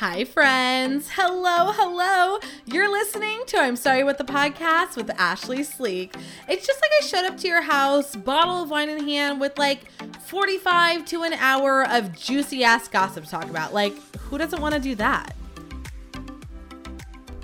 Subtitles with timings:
[0.00, 1.10] Hi, friends.
[1.12, 2.38] Hello, hello.
[2.64, 6.14] You're listening to I'm Sorry What the Podcast with Ashlee Sleek.
[6.48, 9.58] It's just like I showed up to your house, bottle of wine in hand, with
[9.58, 9.92] like
[10.22, 13.74] 45 to an hour of juicy ass gossip to talk about.
[13.74, 15.34] Like, who doesn't want to do that?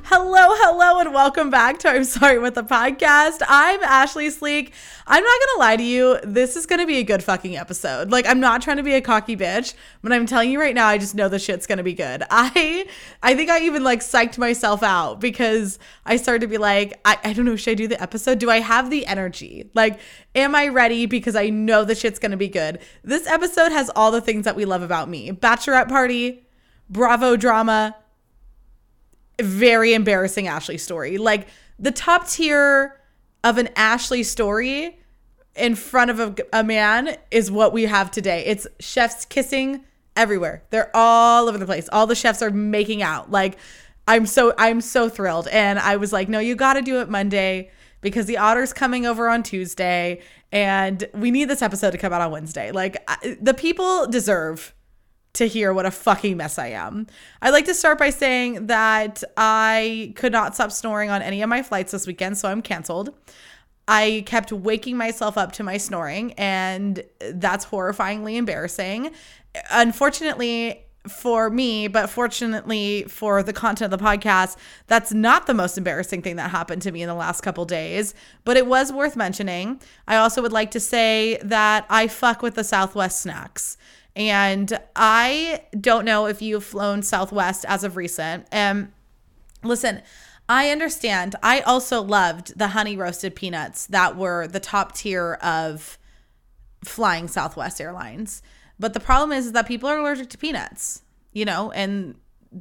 [0.09, 3.43] Hello, hello, and welcome back to I'm Sorry What the podcast.
[3.49, 4.73] I'm Ashlee Sleek.
[5.05, 8.13] I'm not gonna lie to you, this is gonna be a good fucking episode.
[8.13, 10.87] Like, I'm not trying to be a cocky bitch, but I'm telling you right now,
[10.87, 12.23] I just know the shit's gonna be good.
[12.31, 12.87] I
[13.21, 17.19] I think I even like psyched myself out because I started to be like, I,
[17.25, 18.39] I don't know, should I do the episode?
[18.39, 19.73] Do I have the energy?
[19.75, 19.99] Like,
[20.37, 21.07] am I ready?
[21.07, 22.79] Because I know the shit's gonna be good.
[23.03, 25.33] This episode has all the things that we love about me.
[25.33, 26.47] Bachelorette party,
[26.89, 27.97] Bravo drama
[29.41, 31.19] very embarrassing Ashlee story.
[31.19, 33.01] Like the top tier
[33.45, 34.99] of an Ashlee story
[35.55, 38.45] in front of a, a, man is what we have today.
[38.45, 40.63] It's chefs kissing everywhere.
[40.71, 41.89] They're all over the place.
[41.93, 43.31] All the chefs are making out.
[43.31, 43.57] Like
[44.09, 45.49] I'm so I'm so thrilled.
[45.49, 49.07] And I was like, no, you got to do it Monday because the otter's coming
[49.07, 50.21] over on Tuesday
[50.53, 52.71] and we need this episode to come out on Wednesday.
[52.71, 54.75] Like I, the people deserve
[55.37, 57.07] to hear what a fucking mess I am.
[57.43, 61.49] I'd like to start by saying that I could not stop snoring on any of
[61.49, 63.15] my flights this weekend, so I'm canceled.
[63.89, 69.13] I kept waking myself up to my snoring, and that's horrifyingly embarrassing.
[69.71, 74.57] Unfortunately, for me, but fortunately for the content of the podcast,
[74.87, 78.15] that's not the most embarrassing thing that happened to me in the last couple days,
[78.45, 79.81] but it was worth mentioning.
[80.09, 83.77] I also would like to say that I fuck with the Southwest snacks.
[84.17, 88.47] And I don't know if you've flown Southwest as of recent.
[88.51, 88.91] And
[89.63, 90.01] listen,
[90.49, 91.37] I understand.
[91.43, 95.99] I also loved the honey roasted peanuts that were the top tier of
[96.83, 98.43] flying Southwest Airlines.
[98.79, 102.15] But the problem is, is that people are allergic to peanuts, you know, and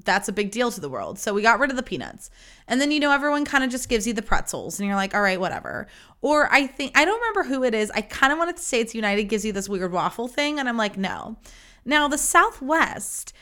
[0.03, 1.17] that's a big deal to the world.
[1.17, 2.29] So we got rid of the peanuts.
[2.67, 5.15] And then, you know, everyone kind of just gives you the pretzels and you're like,
[5.15, 5.87] all right, whatever.
[6.21, 7.91] Or I think, I don't remember who it is.
[7.91, 10.59] I kind of wanted to say it's United gives you this weird waffle thing.
[10.59, 11.37] And I'm like, no.
[11.85, 13.33] Now, the Southwest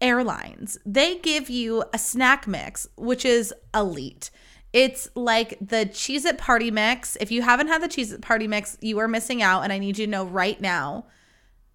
[0.00, 4.30] Airlines, they give you a snack mix, which is elite.
[4.72, 7.16] It's like the Cheez It Party Mix.
[7.20, 9.62] If you haven't had the Cheez It Party Mix, you are missing out.
[9.62, 11.06] And I need you to know right now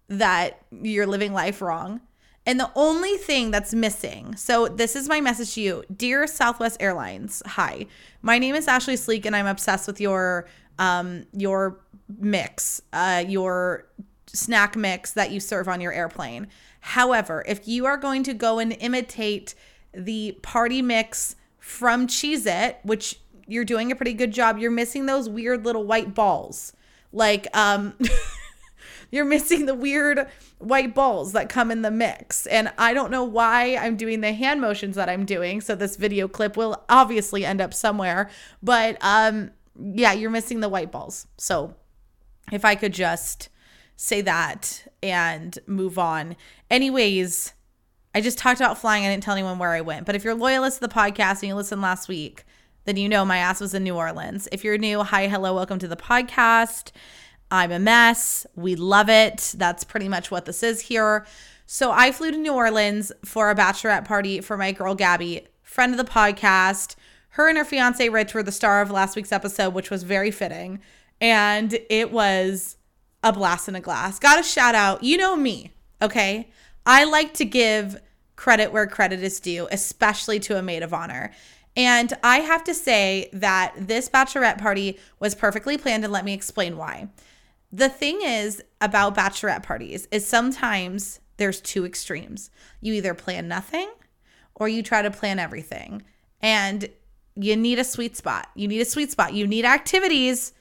[0.08, 2.00] that you're living life wrong.
[2.48, 6.78] And the only thing that's missing, so this is my message to you, dear Southwest
[6.80, 7.42] Airlines.
[7.44, 7.84] Hi,
[8.22, 10.46] my name is Ashlee Sleek, and I'm obsessed with your
[10.78, 11.78] um your
[12.18, 13.90] mix, uh, your
[14.28, 16.46] snack mix that you serve on your airplane.
[16.80, 19.54] However, if you are going to go and imitate
[19.92, 25.04] the party mix from Cheez It, which you're doing a pretty good job, you're missing
[25.04, 26.72] those weird little white balls.
[27.12, 27.92] Like, um,
[29.10, 32.46] you're missing the weird white balls that come in the mix.
[32.46, 35.60] And I don't know why I'm doing the hand motions that I'm doing.
[35.60, 38.28] So this video clip will obviously end up somewhere.
[38.62, 41.26] But um yeah, you're missing the white balls.
[41.36, 41.76] So
[42.50, 43.48] if I could just
[43.96, 46.36] say that and move on.
[46.70, 47.52] Anyways,
[48.14, 49.04] I just talked about flying.
[49.04, 50.06] I didn't tell anyone where I went.
[50.06, 52.44] But if you're loyalist to the podcast and you listened last week,
[52.84, 54.48] then you know my ass was in New Orleans.
[54.50, 56.92] If you're new, hi, hello, welcome to the podcast.
[57.50, 58.46] I'm a mess.
[58.54, 59.54] We love it.
[59.56, 61.26] That's pretty much what this is here.
[61.66, 65.92] So I flew to New Orleans for a bachelorette party for my girl Gabby, friend
[65.92, 66.96] of the podcast.
[67.30, 70.30] Her and her fiance Rich were the star of last week's episode, which was very
[70.30, 70.80] fitting.
[71.20, 72.76] And it was
[73.22, 74.18] a blast in a glass.
[74.18, 75.02] Got a shout out.
[75.02, 76.50] You know me, okay?
[76.86, 78.00] I like to give
[78.36, 81.32] credit where credit is due, especially to a maid of honor.
[81.76, 86.32] And I have to say that this bachelorette party was perfectly planned, and let me
[86.32, 87.08] explain why.
[87.70, 92.50] The thing is about bachelorette parties is sometimes there's two extremes.
[92.80, 93.90] You either plan nothing
[94.54, 96.02] or you try to plan everything.
[96.40, 96.88] And
[97.34, 98.48] you need a sweet spot.
[98.54, 99.34] You need a sweet spot.
[99.34, 100.52] You need activities,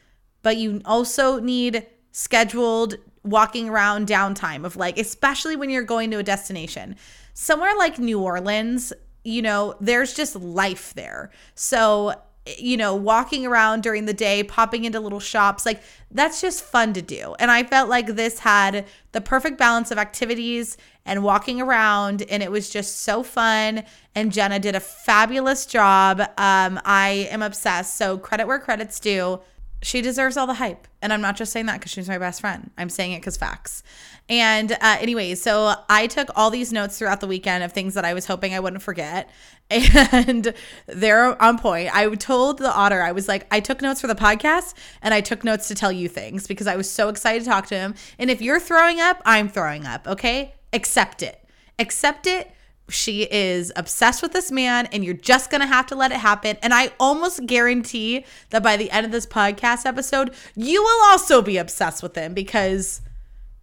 [0.43, 6.19] but you also need scheduled walking around downtime of like, especially when you're going to
[6.19, 6.95] a destination.
[7.33, 8.93] Somewhere like New Orleans,
[9.23, 11.31] you know, there's just life there.
[11.55, 12.13] So
[12.57, 15.65] you know, walking around during the day, popping into little shops.
[15.65, 17.35] Like that's just fun to do.
[17.39, 22.43] And I felt like this had the perfect balance of activities and walking around and
[22.43, 23.83] it was just so fun
[24.15, 26.19] and Jenna did a fabulous job.
[26.37, 27.97] Um I am obsessed.
[27.97, 29.39] So credit where credit's due.
[29.81, 30.87] She deserves all the hype.
[31.01, 32.71] And I'm not just saying that cuz she's my best friend.
[32.77, 33.83] I'm saying it cuz facts.
[34.29, 38.03] And uh, anyways, so I took all these notes throughout the weekend of things that
[38.03, 39.29] I was hoping I wouldn't forget.
[39.69, 40.53] And
[40.87, 41.93] they're on point.
[41.93, 45.21] I told the otter, I was like, I took notes for the podcast and I
[45.21, 47.93] took notes to tell you things because I was so excited to talk to him.
[48.17, 50.55] And if you're throwing up, I'm throwing up, okay?
[50.71, 51.43] Accept it.
[51.79, 52.51] Accept it.
[52.89, 56.17] She is obsessed with this man and you're just going to have to let it
[56.17, 56.57] happen.
[56.61, 61.41] And I almost guarantee that by the end of this podcast episode, you will also
[61.41, 63.01] be obsessed with him because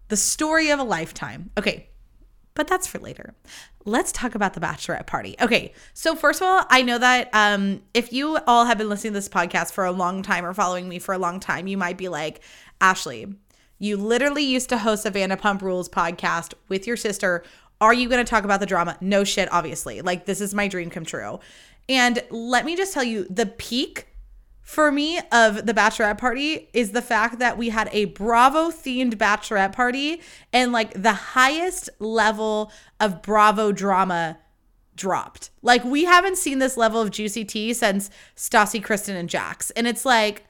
[0.09, 1.51] the story of a lifetime.
[1.57, 1.89] Okay,
[2.55, 3.35] but that's for later.
[3.87, 5.37] Let's talk about the bachelorette party.
[5.41, 9.13] Okay, so first of all, I know that um, if you all have been listening
[9.13, 11.77] to this podcast for a long time or following me for a long time, you
[11.77, 12.41] might be like,
[12.81, 13.35] Ashlee,
[13.79, 17.43] you literally used to host a Vanderpump Rules podcast with your sister
[17.81, 18.97] are you going to talk about the drama?
[19.01, 20.01] No shit, obviously.
[20.01, 21.41] Like, this is my dream come true.
[21.89, 24.09] And let me just tell you the peak
[24.63, 29.17] for me of the bachelorette party is the fact that we had a Bravo themed
[29.17, 30.23] bachelorette party
[30.55, 34.39] and like the highest level of Bravo drama
[34.97, 35.51] dropped.
[35.61, 39.71] Like, we haven't seen this level of juicy tea since Stassi, Kristen, and Jax.
[39.73, 40.45] And it's like,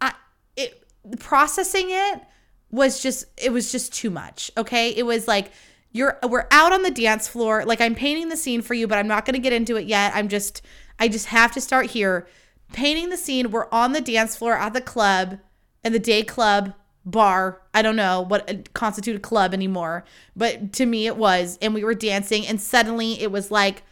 [0.00, 0.14] I,
[0.56, 0.82] it,
[1.20, 2.22] processing it
[2.70, 4.50] was just, it was just too much.
[4.56, 4.90] Okay.
[4.90, 5.52] It was like,
[5.92, 7.64] you're we're out on the dance floor.
[7.64, 9.86] Like I'm painting the scene for you, but I'm not going to get into it
[9.86, 10.12] yet.
[10.14, 10.62] I'm just
[10.98, 12.26] I just have to start here.
[12.72, 13.50] Painting the scene.
[13.50, 15.38] We're on the dance floor at the club
[15.84, 16.74] and the day club
[17.04, 17.62] bar.
[17.74, 20.04] I don't know what uh, constituted a club anymore,
[20.34, 21.58] but to me it was.
[21.60, 23.82] And we were dancing, and suddenly it was like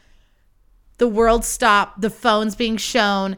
[0.99, 3.37] the world stopped, the phones being shown.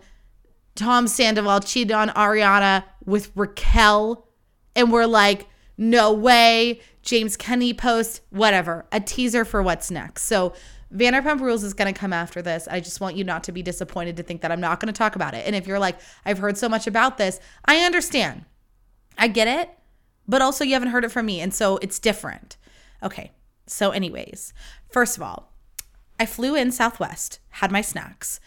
[0.74, 4.26] Tom Sandoval cheated on Ariana with Raquel,
[4.74, 6.80] and we're like, no way.
[7.02, 10.22] James Kennedy post, whatever, a teaser for what's next.
[10.22, 10.54] So
[10.94, 12.68] Vanderpump Rules is going to come after this.
[12.70, 14.98] I just want you not to be disappointed to think that I'm not going to
[14.98, 15.46] talk about it.
[15.46, 18.44] And if you're like, I've heard so much about this, I understand.
[19.18, 19.70] I get it,
[20.28, 21.40] but also you haven't heard it from me.
[21.40, 22.56] And so it's different.
[23.02, 23.32] Okay.
[23.66, 24.52] So, anyways,
[24.90, 25.52] first of all,
[26.18, 28.40] I flew in Southwest, had my snacks.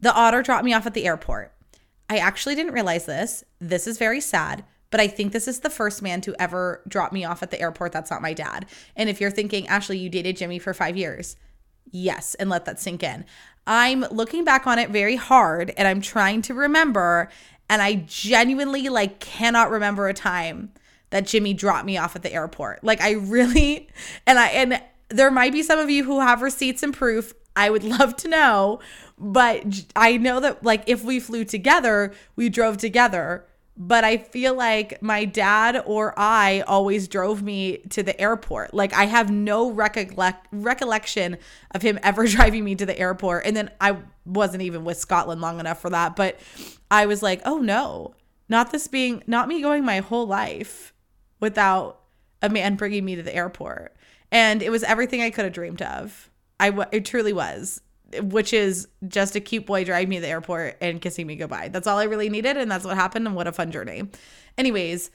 [0.00, 1.52] The otter dropped me off at the airport.
[2.08, 3.44] I actually didn't realize this.
[3.60, 4.64] This is very sad.
[4.94, 7.60] But I think this is the first man to ever drop me off at the
[7.60, 8.66] airport that's not my dad.
[8.94, 11.34] And if you're thinking, Ashlee, you dated Jimmy for five years,
[11.90, 13.24] yes, and let that sink in.
[13.66, 17.28] I'm looking back on it very hard and I'm trying to remember.
[17.68, 20.70] And I genuinely like cannot remember a time
[21.10, 22.84] that Jimmy dropped me off at the airport.
[22.84, 23.88] Like I really
[24.28, 27.32] and I and there might be some of you who have receipts and proof.
[27.56, 28.78] I would love to know,
[29.18, 29.64] but
[29.96, 33.44] I know that like if we flew together, we drove together
[33.76, 38.72] but I feel like my dad or I always drove me to the airport.
[38.72, 41.38] Like I have no recollect recollection
[41.72, 43.46] of him ever driving me to the airport.
[43.46, 46.38] And then I wasn't even with Scotland long enough for that, but
[46.90, 48.14] I was like, "Oh no.
[48.48, 50.92] Not this being not me going my whole life
[51.40, 52.00] without
[52.42, 53.96] a man bringing me to the airport."
[54.30, 56.30] And it was everything I could have dreamed of.
[56.60, 57.80] I it truly was
[58.22, 61.68] which is just a cute boy driving me to the airport and kissing me goodbye.
[61.68, 63.26] That's all I really needed, and that's what happened.
[63.26, 64.08] And what a fun journey.
[64.56, 65.10] Anyways,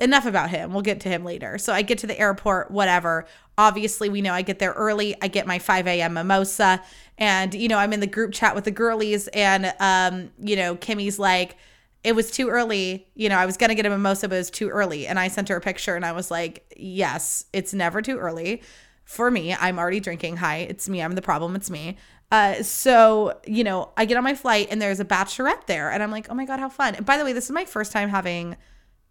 [0.00, 0.72] enough about him.
[0.72, 1.58] We'll get to him later.
[1.58, 3.26] So I get to the airport, whatever.
[3.58, 5.16] Obviously, we know I get there early.
[5.22, 6.14] I get my 5 a.m.
[6.14, 6.82] mimosa,
[7.18, 10.76] and you know I'm in the group chat with the girlies, and um, you know
[10.76, 11.56] Kimmy's like.
[12.04, 13.08] It was too early.
[13.14, 15.08] You know, I was going to get a mimosa, but it was too early.
[15.08, 18.62] And I sent her a picture and I was like, yes, it's never too early
[19.06, 19.54] for me.
[19.54, 20.36] I'm already drinking.
[20.36, 21.02] Hi, it's me.
[21.02, 21.56] I'm the problem.
[21.56, 21.96] It's me.
[22.30, 26.02] Uh, so you know, I get on my flight and there's a bachelorette there, and
[26.02, 26.94] I'm like, oh my god, how fun!
[26.94, 28.56] And by the way, this is my first time having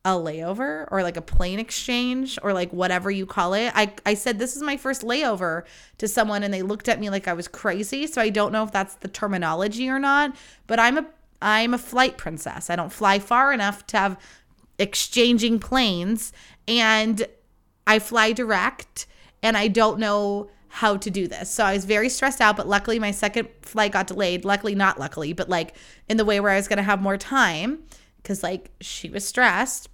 [0.06, 3.74] a layover or like a plane exchange or like whatever you call it.
[3.76, 5.64] I I said this is my first layover
[5.98, 8.06] to someone, and they looked at me like I was crazy.
[8.06, 10.36] So I don't know if that's the terminology or not,
[10.68, 11.06] but I'm a
[11.42, 12.70] I'm a flight princess.
[12.70, 14.20] I don't fly far enough to have
[14.78, 16.32] exchanging planes,
[16.68, 17.26] and
[17.88, 19.08] I fly direct,
[19.42, 21.50] and I don't know how to do this.
[21.50, 24.44] So I was very stressed out, but luckily my second flight got delayed.
[24.44, 25.74] Luckily, not luckily, but like
[26.10, 27.84] in the way where I was going to have more time
[28.18, 29.88] because like she was stressed.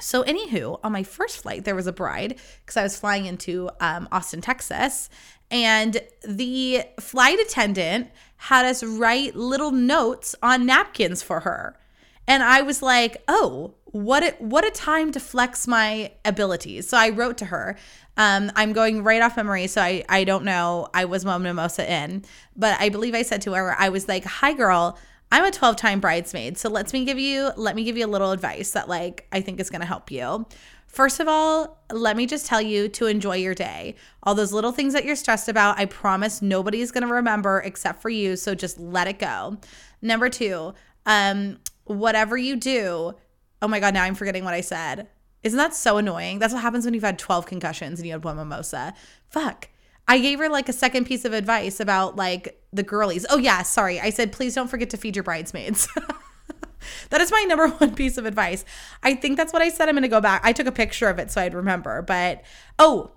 [0.00, 3.70] So, anywho, on my first flight, there was a bride because I was flying into
[3.80, 5.08] um, Austin, Texas,
[5.50, 11.78] and the flight attendant had us write little notes on napkins for her.
[12.26, 16.88] And I was like, oh, what a, what a time to flex my abilities.
[16.88, 17.76] So I wrote to her.
[18.16, 20.88] Um, I'm going right off memory, so I, I don't know.
[20.92, 24.24] I was Mom Mimosa in, but I believe I said to her, I was like,
[24.24, 24.98] "Hi, girl,
[25.30, 28.08] I'm a 12 time bridesmaid, so let me give you let me give you a
[28.08, 30.46] little advice that like I think is gonna help you."
[30.92, 33.94] First of all, let me just tell you to enjoy your day.
[34.24, 38.02] All those little things that you're stressed about, I promise nobody's going to remember except
[38.02, 39.56] for you, so just let it go.
[40.02, 40.74] Number 2,
[41.06, 43.14] um whatever you do,
[43.62, 45.08] oh my god, now I'm forgetting what I said.
[45.42, 46.38] Isn't that so annoying?
[46.38, 48.94] That's what happens when you've had 12 concussions and you had one mimosa.
[49.28, 49.68] Fuck.
[50.06, 53.26] I gave her like a second piece of advice about like the girlies.
[53.30, 54.00] Oh, yeah, sorry.
[54.00, 55.88] I said, please don't forget to feed your bridesmaids.
[57.10, 58.64] that is my number one piece of advice.
[59.02, 59.88] I think that's what I said.
[59.88, 60.42] I'm going to go back.
[60.44, 62.02] I took a picture of it so I'd remember.
[62.02, 62.42] But
[62.78, 63.12] oh,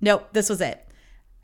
[0.00, 0.82] nope, this was it.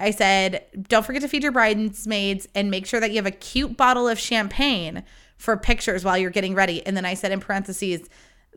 [0.01, 3.31] I said, don't forget to feed your bridesmaids and make sure that you have a
[3.31, 5.05] cute bottle of champagne
[5.37, 6.85] for pictures while you're getting ready.
[6.85, 8.09] And then I said in parentheses,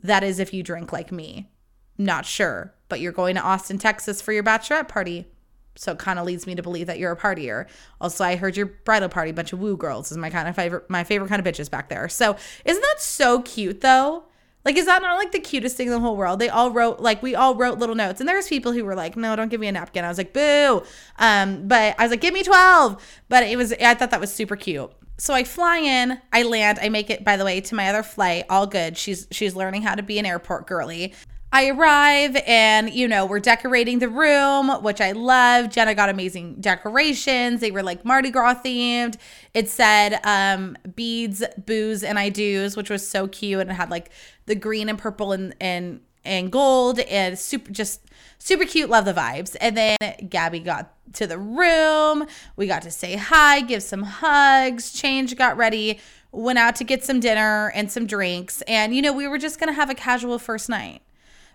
[0.04, 1.50] that is if you drink like me.
[1.98, 5.28] Not sure, but you're going to Austin, Texas for your bachelorette party.
[5.76, 7.68] So it kind of leads me to believe that you're a partier.
[8.00, 10.90] Also, I heard your bridal party, bunch of woo girls is my kind of favorite,
[10.90, 12.08] my favorite kind of bitches back there.
[12.08, 14.24] So isn't that so cute though?
[14.66, 16.40] Like, is that not like the cutest thing in the whole world?
[16.40, 18.20] They all wrote, like, we all wrote little notes.
[18.20, 20.04] And there's people who were like, no, don't give me a napkin.
[20.04, 20.82] I was like, boo.
[21.20, 23.00] Um, but I was like, give me 12.
[23.30, 24.92] But it was, I thought that was super cute.
[25.18, 28.04] So I fly in, I land, I make it, by the way, to my other
[28.04, 28.98] flight, all good.
[28.98, 31.14] She's she's learning how to be an airport girly.
[31.54, 35.70] I arrive and, you know, we're decorating the room, which I love.
[35.70, 37.62] Jenna got amazing decorations.
[37.62, 39.16] They were like Mardi Gras themed.
[39.54, 43.62] It said um, beads, booze, and I do's, which was so cute.
[43.62, 44.12] And it had like
[44.48, 48.02] the green and purple and, and, and gold and super, just
[48.40, 48.90] super cute.
[48.90, 49.56] Love the vibes.
[49.62, 49.98] And then
[50.30, 52.26] Gabby got to the room.
[52.56, 56.00] We got to say hi, give some hugs, change, got ready,
[56.32, 58.62] went out to get some dinner and some drinks.
[58.64, 61.02] And, you know, we were just to have a casual first night.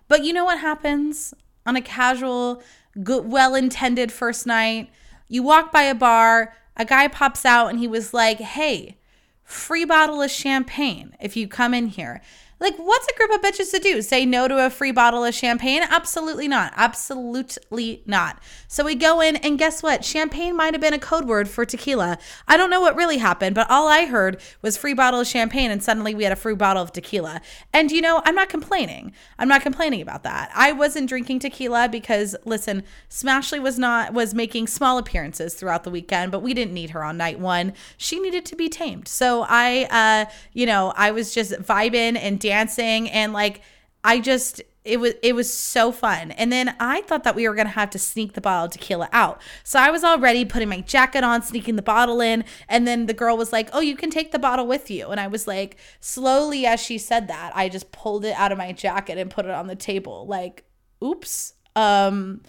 [0.07, 1.33] But you know what happens
[1.65, 2.61] on a casual,
[3.03, 4.89] good, well intended first night?
[5.27, 8.97] You walk by a bar, a guy pops out and he was like, hey,
[9.43, 12.21] free bottle of champagne if you come in here.
[12.61, 14.03] Like, what's a group of bitches to do?
[14.03, 15.81] Say no to a free bottle of champagne?
[15.81, 16.71] Absolutely not.
[16.75, 18.37] Absolutely not.
[18.67, 20.05] So we go in, and guess what?
[20.05, 22.19] Champagne might have been a code word for tequila.
[22.47, 25.71] I don't know what really happened, but all I heard was free bottle of champagne,
[25.71, 27.41] and suddenly we had a free bottle of tequila.
[27.73, 29.13] And you know, I'm not complaining.
[29.39, 30.51] I'm not complaining about that.
[30.53, 35.89] I wasn't drinking tequila because, listen, Smashley was not was making small appearances throughout the
[35.89, 37.73] weekend, but we didn't need her on night one.
[37.97, 39.07] She needed to be tamed.
[39.07, 43.61] So I, uh, you know, I was just vibing and dancing dancing and like
[44.03, 46.31] I just it was it was so fun.
[46.31, 49.09] And then I thought that we were gonna have to sneak the bottle of tequila
[49.13, 49.39] out.
[49.63, 53.13] So I was already putting my jacket on, sneaking the bottle in, and then the
[53.13, 55.77] girl was like, "Oh, you can take the bottle with you." And I was like,
[55.99, 59.45] slowly as she said that, I just pulled it out of my jacket and put
[59.45, 60.25] it on the table.
[60.27, 60.63] Like,
[61.03, 61.53] oops.
[61.75, 62.41] Um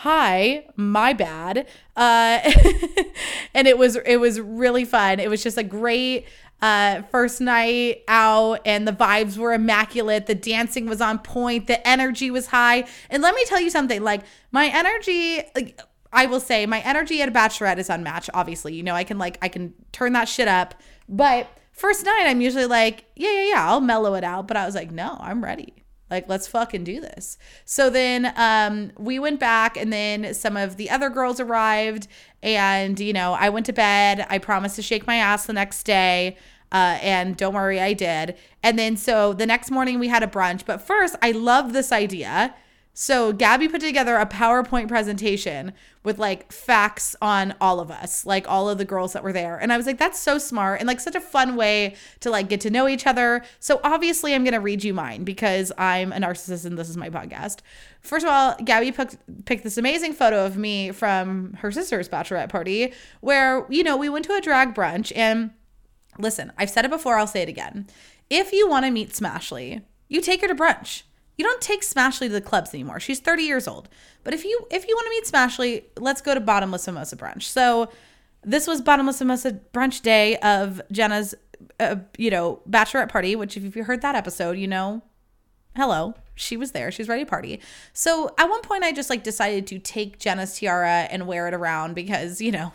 [0.00, 2.38] hi my bad uh
[3.54, 6.26] and it was it was really fun it was just a great
[6.66, 10.26] uh, first night out and the vibes were immaculate.
[10.26, 11.68] The dancing was on point.
[11.68, 12.86] The energy was high.
[13.08, 15.80] And let me tell you something like my energy, like,
[16.12, 18.74] I will say my energy at a bachelorette is unmatched, obviously.
[18.74, 20.74] You know, I can like, I can turn that shit up.
[21.08, 24.48] But first night, I'm usually like, yeah, yeah, yeah, I'll mellow it out.
[24.48, 25.72] But I was like, no, I'm ready.
[26.10, 27.36] Like, let's fucking do this.
[27.64, 32.06] So then um, we went back, and then some of the other girls arrived.
[32.42, 34.24] And, you know, I went to bed.
[34.30, 36.36] I promised to shake my ass the next day.
[36.72, 38.36] Uh, and don't worry, I did.
[38.62, 40.64] And then so the next morning we had a brunch.
[40.66, 42.54] But first, I love this idea.
[42.98, 48.48] So Gabby put together a PowerPoint presentation with like facts on all of us, like
[48.48, 49.58] all of the girls that were there.
[49.58, 52.48] And I was like, that's so smart and like such a fun way to like
[52.48, 53.44] get to know each other.
[53.60, 56.96] So obviously I'm going to read you mine because I'm a narcissist and this is
[56.96, 57.58] my podcast.
[58.00, 62.48] First of all, Gabby picked, picked this amazing photo of me from her sister's bachelorette
[62.48, 65.50] party where, you know, we went to a drag brunch and
[66.18, 67.86] listen, I've said it before, I'll say it again.
[68.30, 71.02] If you want to meet Smashley, you take her to brunch.
[71.36, 72.98] You don't take Smashley to the clubs anymore.
[72.98, 73.88] She's 30 years old.
[74.24, 77.42] But if you if you want to meet Smashley, let's go to Bottomless Mimosa brunch.
[77.42, 77.90] So
[78.42, 81.34] this was Bottomless Mimosa brunch day of Jenna's
[81.80, 85.02] uh, you know, bachelorette party, which if you heard that episode, you know,
[85.74, 86.90] hello, she was there.
[86.90, 87.60] She's ready to party.
[87.92, 91.54] So at one point I just like decided to take Jenna's tiara and wear it
[91.54, 92.72] around because, you know,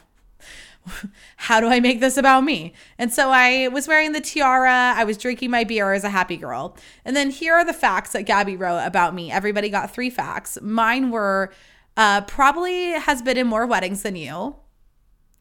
[1.37, 2.73] how do I make this about me?
[2.97, 6.37] And so I was wearing the tiara, I was drinking my beer as a happy
[6.37, 6.77] girl.
[7.05, 9.31] And then here are the facts that Gabby wrote about me.
[9.31, 10.57] Everybody got three facts.
[10.61, 11.51] Mine were
[11.97, 14.55] uh, probably has been in more weddings than you.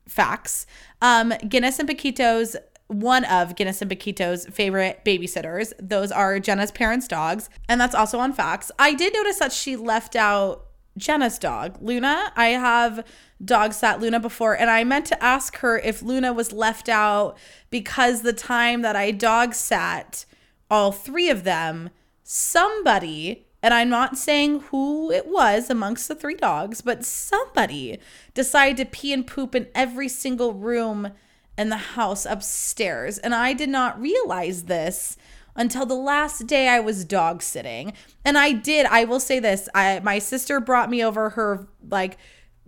[0.09, 0.66] Facts.
[1.00, 2.56] Um, Guinness and Paquito's
[2.88, 5.73] one of Guinness and Paquito's favorite babysitters.
[5.78, 8.73] Those are Jenna's parents' dogs, and that's also on facts.
[8.80, 10.66] I did notice that she left out
[10.97, 12.32] Jenna's dog, Luna.
[12.37, 13.04] I have
[13.42, 17.37] dog sat Luna before, and I meant to ask her if Luna was left out
[17.70, 20.25] because the time that I dog sat
[20.70, 21.90] all three of them,
[22.23, 27.99] somebody, and I'm not saying who it was amongst the three dogs, but somebody
[28.35, 31.12] decided to pee and poop in every single room
[31.59, 33.18] in the house upstairs.
[33.18, 35.16] And I did not realize this
[35.57, 37.92] until the last day I was dog sitting.
[38.25, 42.16] And I did, I will say this, I my sister brought me over her like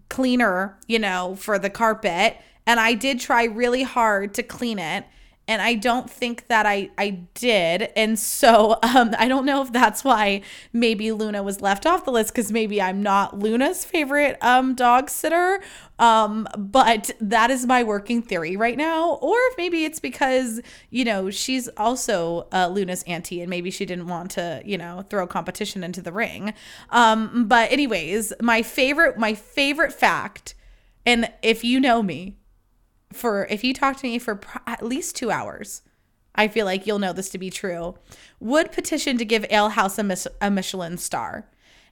[0.09, 2.37] cleaner, you know, for the carpet.
[2.67, 5.05] And I did try really hard to clean it.
[5.49, 7.91] And I don't think that I I did.
[7.97, 12.13] And so um, I don't know if that's why maybe Luna was left off the
[12.13, 15.61] list because maybe I'm not Luna's favorite um, dog sitter.
[15.99, 19.15] Um, but that is my working theory right now.
[19.15, 23.85] Or if maybe it's because you know she's also uh, Luna's auntie and maybe she
[23.85, 26.55] didn't want to you know throw competition into the ring.
[26.91, 30.55] Um, but anyways, my favorite my favorite fact,
[31.05, 32.37] and if you know me,
[33.13, 35.83] for if you talk to me for at least two hours,
[36.35, 37.97] I feel like you'll know this to be true,
[38.41, 41.49] would petition to give Ale House a, Mich- a Michelin star.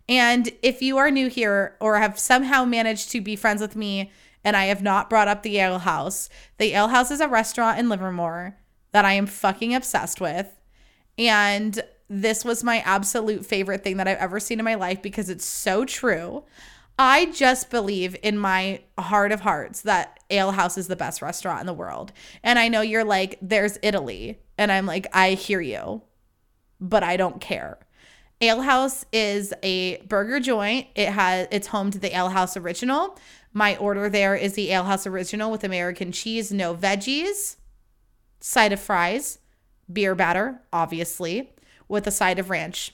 [0.08, 4.10] And if you are new here or have somehow managed to be friends with me
[4.42, 7.78] and I have not brought up the Ale House, the Ale House is a restaurant
[7.78, 8.56] in Livermore
[8.92, 10.48] that I am fucking obsessed with.
[11.18, 15.30] And this was my absolute favorite thing that I've ever seen in my life because
[15.30, 16.44] it's so true.
[17.02, 21.60] I just believe in my heart of hearts that Ale House is the best restaurant
[21.60, 22.12] in the world.
[22.42, 24.38] And I know you're like, there's Italy.
[24.58, 26.02] And I'm like, I hear you,
[26.78, 27.78] but I don't care.
[28.42, 30.88] Ale House is a burger joint.
[30.94, 33.18] It has it's home to the Ale House Original.
[33.54, 37.56] My order there is the Ale House Original with American cheese, no veggies,
[38.40, 39.38] side of fries,
[39.90, 41.54] beer batter, obviously,
[41.88, 42.92] with a side of ranch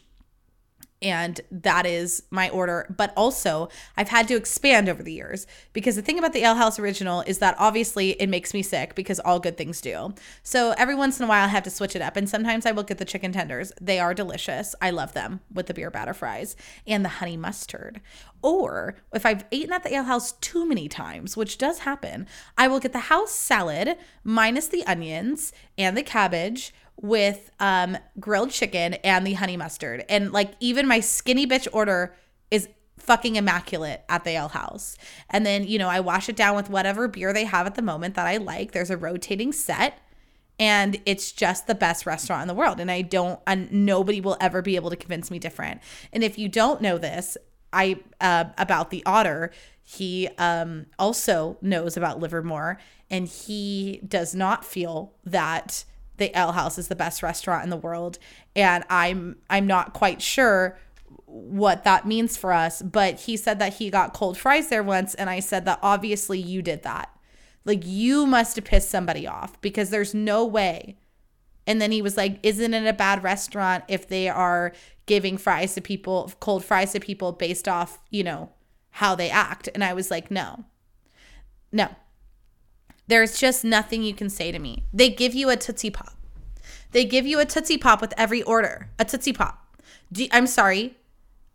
[1.02, 2.92] and that is my order.
[2.96, 6.54] But also, I've had to expand over the years because the thing about the Ale
[6.54, 10.14] House Original is that obviously it makes me sick because all good things do.
[10.42, 12.16] So every once in a while, I have to switch it up.
[12.16, 13.72] And sometimes I will get the chicken tenders.
[13.80, 14.74] They are delicious.
[14.80, 18.00] I love them with the beer batter fries and the honey mustard.
[18.42, 22.26] Or if I've eaten at the Ale House too many times, which does happen,
[22.56, 28.50] I will get the house salad minus the onions and the cabbage with um grilled
[28.50, 30.04] chicken and the honey mustard.
[30.08, 32.14] And like even my skinny bitch order
[32.50, 34.96] is fucking immaculate at the ale house.
[35.30, 37.82] And then, you know, I wash it down with whatever beer they have at the
[37.82, 38.72] moment that I like.
[38.72, 39.98] There's a rotating set
[40.58, 44.36] and it's just the best restaurant in the world and I don't and nobody will
[44.40, 45.80] ever be able to convince me different.
[46.12, 47.36] And if you don't know this,
[47.72, 52.78] I uh, about the otter, he um also knows about Livermore
[53.10, 55.84] and he does not feel that
[56.16, 58.18] the Ale House is the best restaurant in the world,
[58.54, 60.78] and I'm I'm not quite sure
[61.26, 62.82] what that means for us.
[62.82, 66.38] But he said that he got cold fries there once, and I said that obviously
[66.38, 67.10] you did that.
[67.64, 70.96] Like you must have pissed somebody off because there's no way.
[71.66, 74.72] And then he was like, "Isn't it a bad restaurant if they are
[75.06, 78.50] giving fries to people, cold fries to people based off, you know,
[78.90, 80.64] how they act?" And I was like, "No,
[81.72, 81.88] no."
[83.08, 84.84] There's just nothing you can say to me.
[84.92, 86.14] They give you a Tootsie Pop.
[86.92, 88.88] They give you a Tootsie Pop with every order.
[88.98, 89.78] A Tootsie Pop.
[90.32, 90.96] I'm sorry.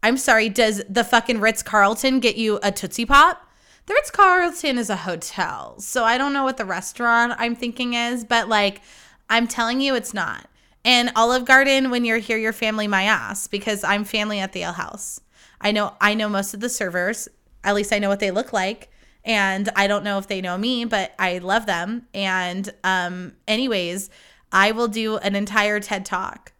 [0.03, 0.49] I'm sorry.
[0.49, 3.47] Does the fucking Ritz Carlton get you a Tootsie Pop?
[3.85, 5.79] The Ritz Carlton is a hotel.
[5.79, 8.81] So I don't know what the restaurant I'm thinking is, but like,
[9.29, 10.47] I'm telling you, it's not.
[10.85, 14.63] And Olive Garden, when you're here, your family my ass because I'm family at the
[14.63, 15.19] Ale House.
[15.59, 17.27] I know I know most of the servers.
[17.63, 18.90] At least I know what they look like
[19.23, 22.07] and I don't know if they know me, but I love them.
[22.13, 24.09] And um, anyways,
[24.51, 26.53] I will do an entire TED talk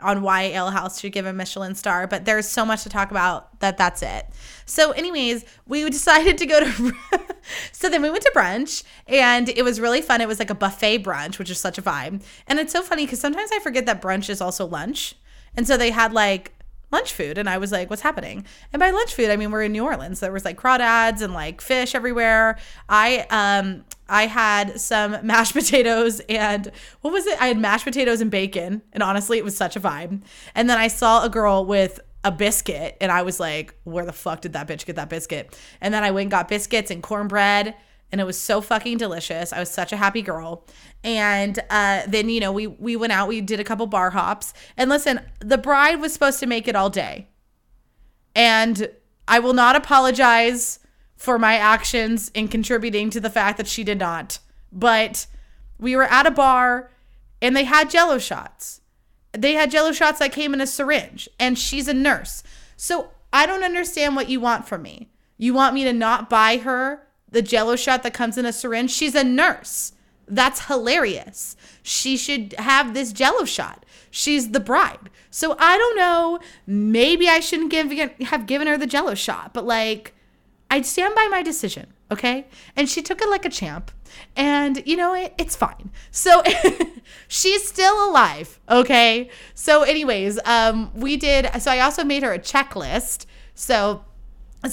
[0.00, 3.10] on why Ale House should give a Michelin star, but there's so much to talk
[3.10, 4.26] about that that's it.
[4.66, 6.92] So, anyways, we decided to go to.
[7.72, 10.20] so then we went to brunch, and it was really fun.
[10.20, 12.22] It was like a buffet brunch, which is such a vibe.
[12.46, 15.14] And it's so funny because sometimes I forget that brunch is also lunch.
[15.56, 16.52] And so they had like
[16.90, 18.44] lunch food and I was like, what's happening?
[18.72, 20.20] And by lunch food, I mean we're in New Orleans.
[20.20, 22.58] There was like crawdads and like fish everywhere.
[22.88, 26.70] I um I had some mashed potatoes and
[27.00, 27.40] what was it?
[27.40, 28.82] I had mashed potatoes and bacon.
[28.92, 30.22] And honestly, it was such a vibe.
[30.54, 34.12] And then I saw a girl with a biscuit and I was like, where the
[34.12, 35.58] fuck did that bitch get that biscuit?
[35.80, 37.74] And then I went and got biscuits and cornbread
[38.12, 39.52] and it was so fucking delicious.
[39.52, 40.64] I was such a happy girl.
[41.02, 43.28] And uh, then you know we we went out.
[43.28, 44.54] We did a couple bar hops.
[44.76, 47.28] And listen, the bride was supposed to make it all day,
[48.34, 48.90] and
[49.28, 50.78] I will not apologize
[51.16, 54.38] for my actions in contributing to the fact that she did not.
[54.72, 55.26] But
[55.78, 56.90] we were at a bar,
[57.40, 58.80] and they had Jello shots.
[59.32, 62.42] They had Jello shots that came in a syringe, and she's a nurse.
[62.76, 65.10] So I don't understand what you want from me.
[65.38, 67.05] You want me to not buy her
[67.36, 68.90] the jello shot that comes in a syringe.
[68.90, 69.92] She's a nurse.
[70.26, 71.54] That's hilarious.
[71.82, 73.84] She should have this jello shot.
[74.10, 75.10] She's the bride.
[75.30, 76.38] So I don't know.
[76.66, 77.92] Maybe I shouldn't give
[78.28, 80.14] have given her the jello shot, but like
[80.70, 82.46] I'd stand by my decision, okay?
[82.74, 83.90] And she took it like a champ.
[84.34, 85.90] And you know it, it's fine.
[86.10, 86.42] So
[87.28, 89.28] she's still alive, okay?
[89.52, 93.26] So anyways, um we did so I also made her a checklist.
[93.54, 94.06] So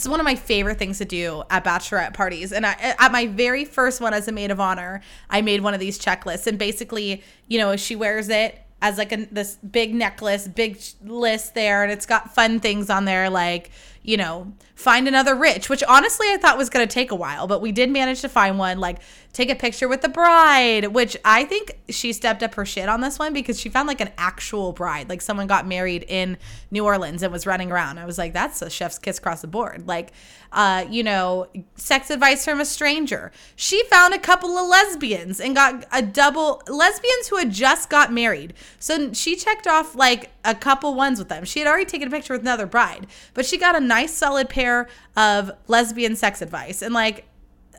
[0.01, 2.51] is one of my favorite things to do at bachelorette parties.
[2.51, 5.73] And I, at my very first one as a maid of honor, I made one
[5.73, 6.47] of these checklists.
[6.47, 11.55] And basically, you know, she wears it as like a, this big necklace, big list
[11.55, 13.71] there, and it's got fun things on there like
[14.03, 17.47] you know, find another rich, which honestly I thought was going to take a while,
[17.47, 18.79] but we did manage to find one.
[18.79, 18.99] Like,
[19.31, 23.01] take a picture with the bride, which I think she stepped up her shit on
[23.01, 25.09] this one because she found like an actual bride.
[25.09, 26.37] Like, someone got married in
[26.69, 27.97] New Orleans and was running around.
[27.97, 29.87] I was like, that's a chef's kiss across the board.
[29.87, 30.11] Like,
[30.51, 33.31] uh, you know, sex advice from a stranger.
[33.55, 38.13] She found a couple of lesbians and got a double lesbians who had just got
[38.13, 38.53] married.
[38.79, 41.45] So she checked off like a couple ones with them.
[41.45, 44.49] She had already taken a picture with another bride, but she got a nice solid
[44.49, 44.72] pair
[45.15, 47.25] of lesbian sex advice and like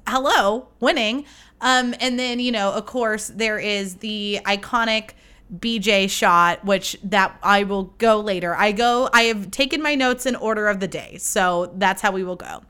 [0.07, 1.24] hello winning
[1.61, 5.11] um and then you know of course there is the iconic
[5.52, 8.57] BJ shot, which that I will go later.
[8.57, 11.18] I go, I have taken my notes in order of the day.
[11.18, 12.62] So that's how we will go.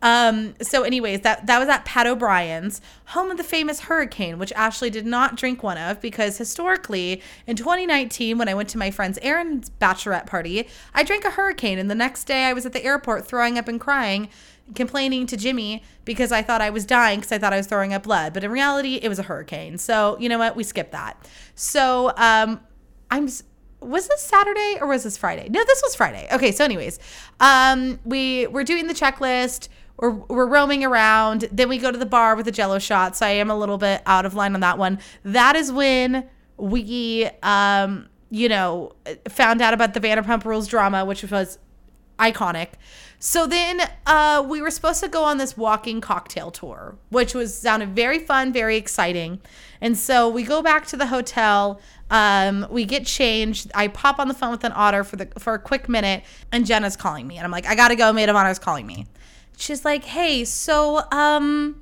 [0.00, 4.52] Um, so, anyways, that that was at Pat O'Brien's, home of the famous hurricane, which
[4.54, 8.90] Ashlee did not drink one of because historically, in 2019, when I went to my
[8.90, 12.72] friend's Erin's bachelorette party, I drank a hurricane, and the next day I was at
[12.72, 14.28] the airport throwing up and crying,
[14.74, 17.92] complaining to Jimmy because I thought I was dying because I thought I was throwing
[17.92, 19.78] up blood, but in reality, it was a hurricane.
[19.78, 20.54] So you know what?
[20.54, 21.28] We skipped that.
[21.56, 22.60] So um,
[23.10, 23.28] I'm
[23.80, 25.48] was this Saturday or was this Friday?
[25.48, 26.28] No, this was Friday.
[26.32, 26.98] Okay, so anyways,
[27.40, 31.48] um, we we're doing the checklist we're, we're roaming around.
[31.52, 33.16] Then we go to the bar with the jello shot.
[33.16, 34.98] So I am a little bit out of line on that one.
[35.24, 38.92] That is when we, um, you know,
[39.28, 41.58] found out about the Vanderpump Rules drama, which was
[42.18, 42.70] iconic.
[43.20, 47.56] So then uh, we were supposed to go on this walking cocktail tour, which was
[47.56, 49.40] sounded very fun, very exciting.
[49.80, 51.80] And so we go back to the hotel.
[52.10, 53.72] Um, we get changed.
[53.74, 56.64] I pop on the phone with an otter for the for a quick minute, and
[56.64, 58.12] Jenna's calling me, and I'm like, I gotta go.
[58.12, 59.06] Maid of Honor is calling me
[59.58, 61.80] she's like, "Hey, so um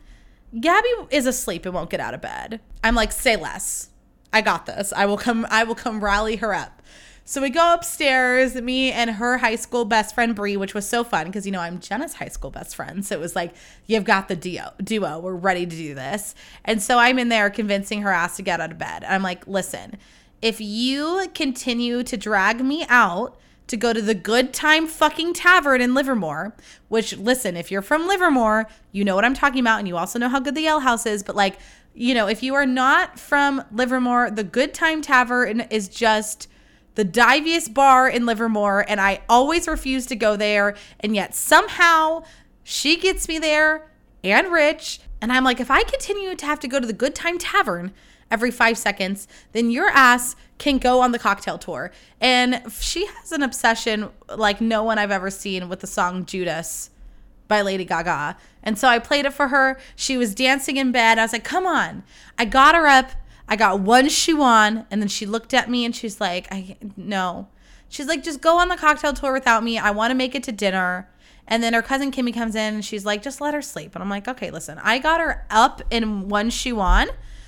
[0.61, 3.91] Gabby is asleep and won't get out of bed." I'm like, "Say less.
[4.33, 4.93] I got this.
[4.95, 6.83] I will come I will come rally her up."
[7.29, 11.03] So we go upstairs, me and her high school best friend Bree, which was so
[11.03, 13.05] fun because you know I'm Jenna's high school best friend.
[13.05, 13.53] So it was like,
[13.87, 14.75] you've got the duo.
[14.81, 16.37] Duo, we're ready to do this.
[16.65, 19.03] And so I'm in there convincing her ass to get out of bed.
[19.03, 19.97] And I'm like, listen,
[20.41, 23.37] if you continue to drag me out
[23.67, 26.55] to go to the Good Time fucking Tavern in Livermore,
[26.89, 30.19] which, listen, if you're from Livermore, you know what I'm talking about, and you also
[30.19, 31.23] know how good the Ale House is.
[31.23, 31.59] But, like,
[31.95, 36.49] you know, if you are not from Livermore, the Good Time Tavern is just
[36.95, 40.77] the diviest bar in Livermore, and I always refuse to go there.
[41.01, 42.23] And yet, somehow,
[42.63, 43.91] she gets me there
[44.23, 45.01] and Rich.
[45.21, 47.93] And I'm like, if I continue to have to go to the Good Time Tavern
[48.31, 51.93] every five seconds, then your ass can go on the cocktail tour.
[52.21, 56.91] And she has an obsession like no one I've ever seen with the song Judas
[57.49, 58.37] by Lady Gaga.
[58.63, 59.79] And so I played it for her.
[59.95, 61.19] She was dancing in bed.
[61.19, 62.03] I was like, come on.
[62.39, 63.13] I got her up.
[63.49, 64.87] I got one shoe on.
[64.91, 67.49] And then she looked at me and she's like, I no.
[67.89, 69.79] She's like, just go on the cocktail tour without me.
[69.79, 71.09] I want to make it to dinner.
[71.47, 73.95] And then her cousin Kimmy comes in and she's like, just let her sleep.
[73.95, 77.07] And I'm like, okay, listen, I got her up in one shoe on.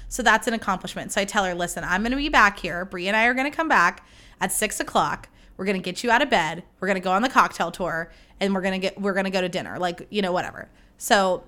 [0.08, 1.12] So that's an accomplishment.
[1.12, 2.84] So I tell her, listen, I'm going to be back here.
[2.84, 4.06] Brie and I are going to come back
[4.40, 5.28] at six o'clock.
[5.56, 6.62] We're going to get you out of bed.
[6.80, 9.24] We're going to go on the cocktail tour and we're going to get, we're going
[9.24, 9.78] to go to dinner.
[9.78, 10.68] Like, you know, whatever.
[10.96, 11.44] So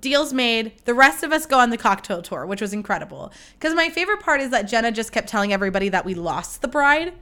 [0.00, 0.72] deals made.
[0.84, 3.32] The rest of us go on the cocktail tour, which was incredible.
[3.58, 6.68] Because my favorite part is that Jenna just kept telling everybody that we lost the
[6.68, 7.14] bride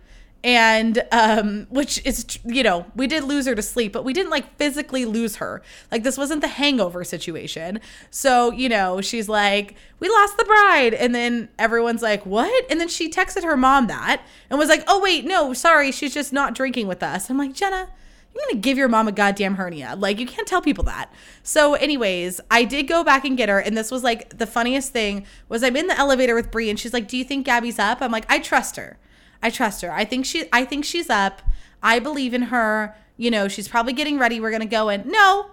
[0.44, 4.30] and um which is you know we did lose her to sleep but we didn't
[4.30, 7.80] like physically lose her like this wasn't the hangover situation
[8.10, 12.78] so you know she's like we lost the bride and then everyone's like what and
[12.78, 16.32] then she texted her mom that and was like oh wait no sorry she's just
[16.32, 17.88] not drinking with us i'm like jenna
[18.34, 19.94] you're gonna give your mom a goddamn hernia.
[19.96, 21.12] Like, you can't tell people that.
[21.44, 24.90] So, anyways, I did go back and get her, and this was like the funniest
[24.92, 27.78] thing was I'm in the elevator with Brie, and she's like, "Do you think Gabby's
[27.78, 28.98] up?" I'm like, "I trust her."
[29.44, 29.92] I trust her.
[29.92, 31.42] I think she I think she's up.
[31.82, 32.96] I believe in her.
[33.18, 34.40] You know, she's probably getting ready.
[34.40, 35.06] We're going to go in.
[35.06, 35.50] No.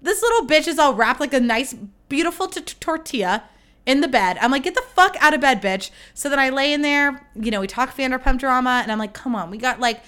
[0.00, 1.74] This little bitch is all wrapped like a nice
[2.08, 3.42] beautiful t- tortilla
[3.84, 4.38] in the bed.
[4.40, 5.90] I'm like, get the fuck out of bed, bitch.
[6.14, 9.12] So then I lay in there, you know, we talk Vanderpump drama, and I'm like,
[9.12, 10.02] come on, we got like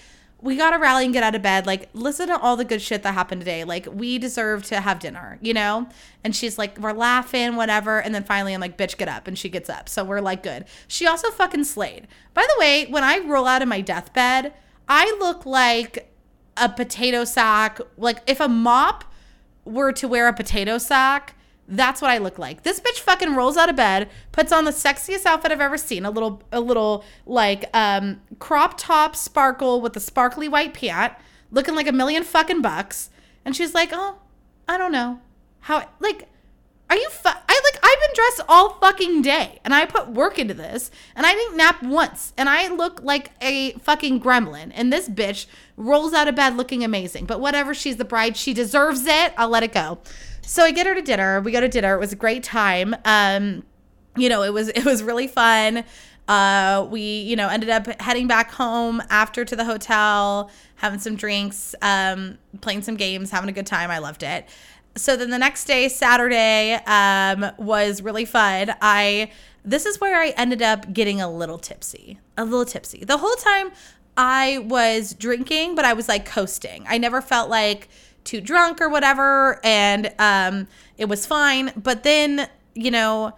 [0.45, 1.67] we got to rally and get out of bed.
[1.67, 3.65] Like, listen to all the good shit that happened today.
[3.65, 5.89] Like, we deserve to have dinner, you know?
[6.23, 7.99] And she's like, we're laughing, whatever.
[7.99, 9.27] And then finally, I'm like, bitch, get up.
[9.27, 9.89] And she gets up.
[9.89, 10.67] So we're like, good.
[10.87, 12.09] She also fucking slayed.
[12.35, 14.53] By the way, when I roll out of my deathbed,
[14.87, 16.13] I look like
[16.59, 17.81] a potato sack.
[17.97, 19.05] Like, if a mop
[19.65, 21.34] were to wear a potato sack,
[21.66, 22.62] that's what I look like.
[22.62, 26.05] This bitch fucking rolls out of bed, puts on the sexiest outfit I've ever seen,
[26.05, 31.14] a little a little like um crop top sparkle with a sparkly white pant,
[31.50, 33.11] looking like a million fucking bucks.
[33.44, 34.18] And she's like, oh,
[34.66, 35.20] I don't know.
[35.61, 36.29] How, like,
[36.90, 40.38] are you, fu- I like, I've been dressed all fucking day and I put work
[40.38, 44.70] into this and I didn't nap once and I look like a fucking gremlin.
[44.74, 45.46] And this bitch
[45.77, 47.24] rolls out of bed looking amazing.
[47.24, 48.37] But whatever, she's the bride.
[48.37, 49.33] She deserves it.
[49.37, 49.98] I'll let it go.
[50.47, 51.41] So I get her to dinner.
[51.41, 51.95] We go to dinner.
[51.95, 52.95] It was a great time.
[53.05, 53.65] Um,
[54.17, 55.85] you know, it was it was really fun.
[56.27, 61.17] Uh, we, you know, ended up heading back home after to the hotel, having some
[61.17, 63.91] drinks, um, playing some games, having a good time.
[63.91, 64.49] I loved it.
[64.97, 68.75] So then the next day, Saturday, um, was really fun.
[68.81, 69.31] I
[69.65, 73.05] this is where I ended up getting a little tipsy, a little tipsy.
[73.05, 73.73] The whole time
[74.17, 76.85] I was drinking, but I was like coasting.
[76.87, 77.89] I never felt like
[78.25, 80.67] too drunk or whatever, and um,
[80.99, 81.73] it was fine.
[81.77, 83.35] But then, you know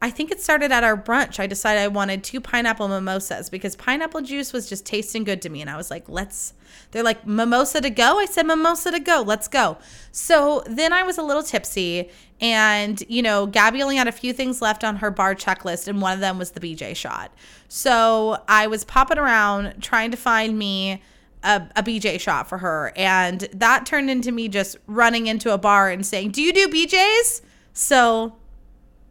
[0.00, 1.40] I think it started at our brunch.
[1.40, 5.48] I decided I wanted two pineapple mimosas because pineapple juice was just tasting good to
[5.48, 5.60] me.
[5.60, 6.54] And I was like, let's,
[6.92, 8.20] they're like, mimosa to go.
[8.20, 9.24] I said, mimosa to go.
[9.26, 9.76] Let's go.
[10.12, 12.10] So then I was a little tipsy.
[12.40, 15.88] And, you know, Gabby only had a few things left on her bar checklist.
[15.88, 17.34] And one of them was the BJ shot.
[17.66, 21.02] So I was popping around trying to find me.
[21.42, 22.92] A, a, BJ shot for her.
[22.96, 26.68] And that turned into me just running into a bar and saying, Do you do
[26.68, 27.42] BJs?
[27.72, 28.36] So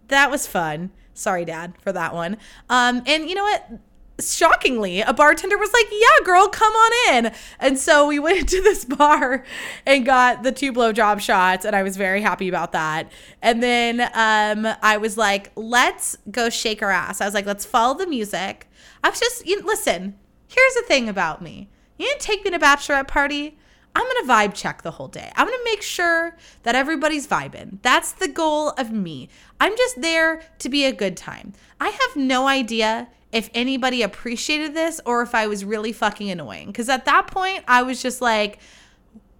[0.09, 0.91] that was fun.
[1.13, 2.37] Sorry, Dad, for that one.
[2.69, 3.79] Um, and you know what?
[4.19, 8.61] shockingly, a bartender was like, "Yeah, girl, come on in." And so we went to
[8.61, 9.43] this bar
[9.85, 13.11] and got the two blowjob shots, and I was very happy about that.
[13.41, 17.65] And then um, I was like, "Let's go shake her ass." I was like, "Let's
[17.65, 18.69] follow the music."
[19.03, 20.15] I was just, you, listen.
[20.47, 23.57] Here's the thing about me: you didn't take me to bachelorette party.
[23.95, 25.31] I'm to vibe check the whole day.
[25.35, 27.79] I'm to make sure that everybody's vibing.
[27.81, 29.29] That's the goal of me.
[29.59, 31.53] I'm just there to be a good time.
[31.79, 36.67] I have no idea if anybody appreciated this or if I was really fucking annoying.
[36.67, 38.59] Because at that point, I was just like,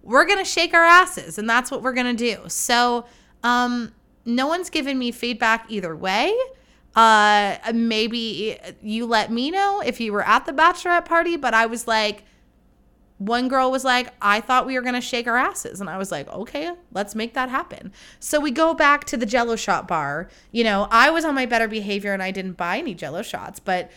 [0.02, 2.48] we're to shake our asses and that's what we're to do.
[2.48, 3.06] So,
[3.44, 3.92] um,
[4.24, 6.36] no one's given me feedback either way.
[6.94, 11.66] Uh, maybe you let me know if you were at the bachelorette party, but I
[11.66, 12.24] was like,
[13.18, 15.80] one girl was like, I thought we were going to shake our asses.
[15.80, 17.92] And I was like, okay, let's make that happen.
[18.20, 20.28] So we go back to the jello shot bar.
[20.52, 23.58] You know, I was on my better behavior and I didn't buy any jello shots,
[23.58, 23.90] but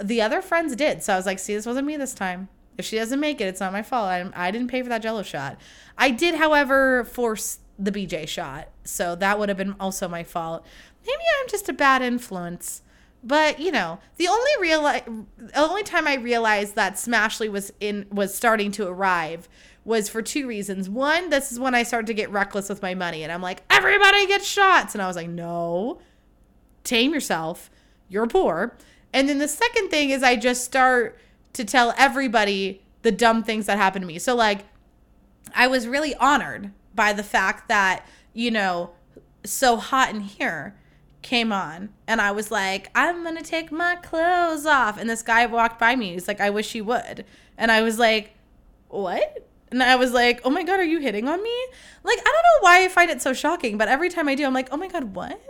[0.00, 1.02] the other friends did.
[1.02, 2.48] So I was like, see, this wasn't me this time.
[2.78, 4.08] If she doesn't make it, it's not my fault.
[4.08, 5.58] I, I didn't pay for that jello shot.
[5.96, 8.68] I did, however, force the BJ shot.
[8.84, 10.64] So that would have been also my fault.
[11.04, 12.82] Maybe I'm just a bad influence.
[13.22, 18.06] But you know, the only real the only time I realized that Smashley was in
[18.10, 19.48] was starting to arrive
[19.84, 20.88] was for two reasons.
[20.88, 23.62] One, this is when I started to get reckless with my money, and I'm like,
[23.70, 26.00] everybody gets shots, and I was like, no,
[26.84, 27.70] tame yourself.
[28.08, 28.76] You're poor.
[29.12, 31.18] And then the second thing is I just start
[31.54, 34.18] to tell everybody the dumb things that happened to me.
[34.18, 34.66] So like,
[35.54, 38.06] I was really honored by the fact that
[38.38, 38.90] you know,
[39.44, 40.77] so hot in here
[41.22, 44.98] came on and I was like, I'm gonna take my clothes off.
[44.98, 46.12] And this guy walked by me.
[46.12, 47.24] He's like, I wish you would.
[47.56, 48.34] And I was like,
[48.88, 49.44] What?
[49.70, 51.66] And I was like, Oh my God, are you hitting on me?
[52.04, 54.44] Like, I don't know why I find it so shocking, but every time I do,
[54.44, 55.40] I'm like, Oh my God, what?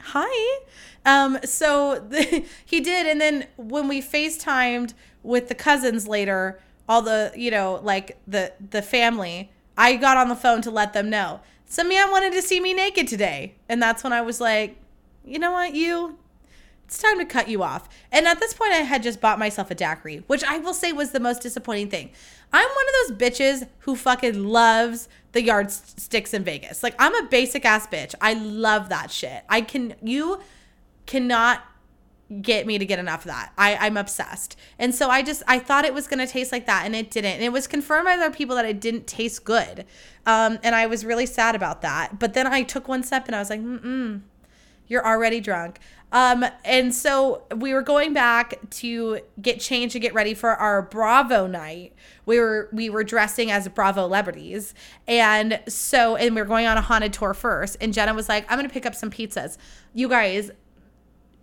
[0.00, 0.60] Hi.
[1.04, 3.06] Um, so the, he did.
[3.06, 8.52] And then when we FaceTimed with the cousins later, all the, you know, like the
[8.70, 11.40] the family, I got on the phone to let them know.
[11.68, 13.56] Some wanted to see me naked today.
[13.68, 14.78] And that's when I was like,
[15.26, 16.18] you know what, you,
[16.86, 17.88] it's time to cut you off.
[18.12, 20.92] And at this point, I had just bought myself a daiquiri, which I will say
[20.92, 22.10] was the most disappointing thing.
[22.52, 26.82] I'm one of those bitches who fucking loves the yardsticks in Vegas.
[26.82, 28.14] Like, I'm a basic ass bitch.
[28.20, 29.42] I love that shit.
[29.48, 30.40] I can, you
[31.06, 31.62] cannot
[32.42, 33.52] get me to get enough of that.
[33.56, 34.56] I, I'm obsessed.
[34.78, 37.34] And so I just I thought it was gonna taste like that and it didn't.
[37.34, 39.84] And it was confirmed by other people that it didn't taste good.
[40.26, 42.18] Um, and I was really sad about that.
[42.18, 44.22] But then I took one step and I was like, mm
[44.88, 45.78] you're already drunk.
[46.12, 50.82] Um, and so we were going back to get changed to get ready for our
[50.82, 51.94] Bravo night.
[52.24, 54.72] We were we were dressing as Bravo celebrities,
[55.08, 57.76] and so and we were going on a haunted tour first.
[57.80, 59.58] And Jenna was like, "I'm gonna pick up some pizzas."
[59.94, 60.52] You guys,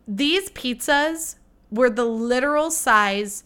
[0.07, 1.35] these pizzas
[1.69, 3.43] were the literal size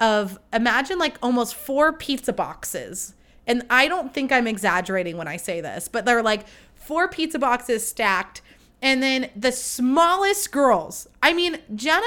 [0.00, 3.14] of imagine like almost four pizza boxes.
[3.46, 7.38] And I don't think I'm exaggerating when I say this, but they're like four pizza
[7.38, 8.42] boxes stacked
[8.82, 11.08] and then the smallest girls.
[11.22, 12.06] I mean, Jenna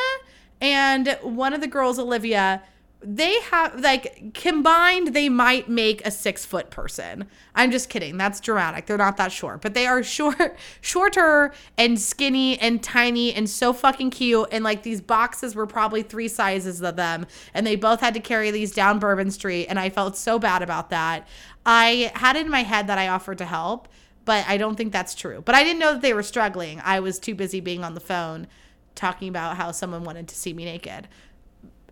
[0.60, 2.62] and one of the girls, Olivia,
[3.04, 7.26] they have like combined they might make a six foot person.
[7.56, 8.18] I'm just kidding.
[8.18, 8.86] That's dramatic.
[8.86, 9.62] They're not that short.
[9.62, 14.50] But they are short shorter and skinny and tiny and so fucking cute.
[14.52, 17.26] And like these boxes were probably three sizes of them.
[17.54, 19.66] And they both had to carry these down bourbon street.
[19.66, 21.28] And i felt so bad about that.
[21.66, 23.88] I had in my head that i offered to help
[24.26, 27.00] but i don't think that's true but i didn't know that they were struggling i
[27.00, 28.48] was too busy being on the phone
[28.96, 31.08] talking about how someone wanted to see me naked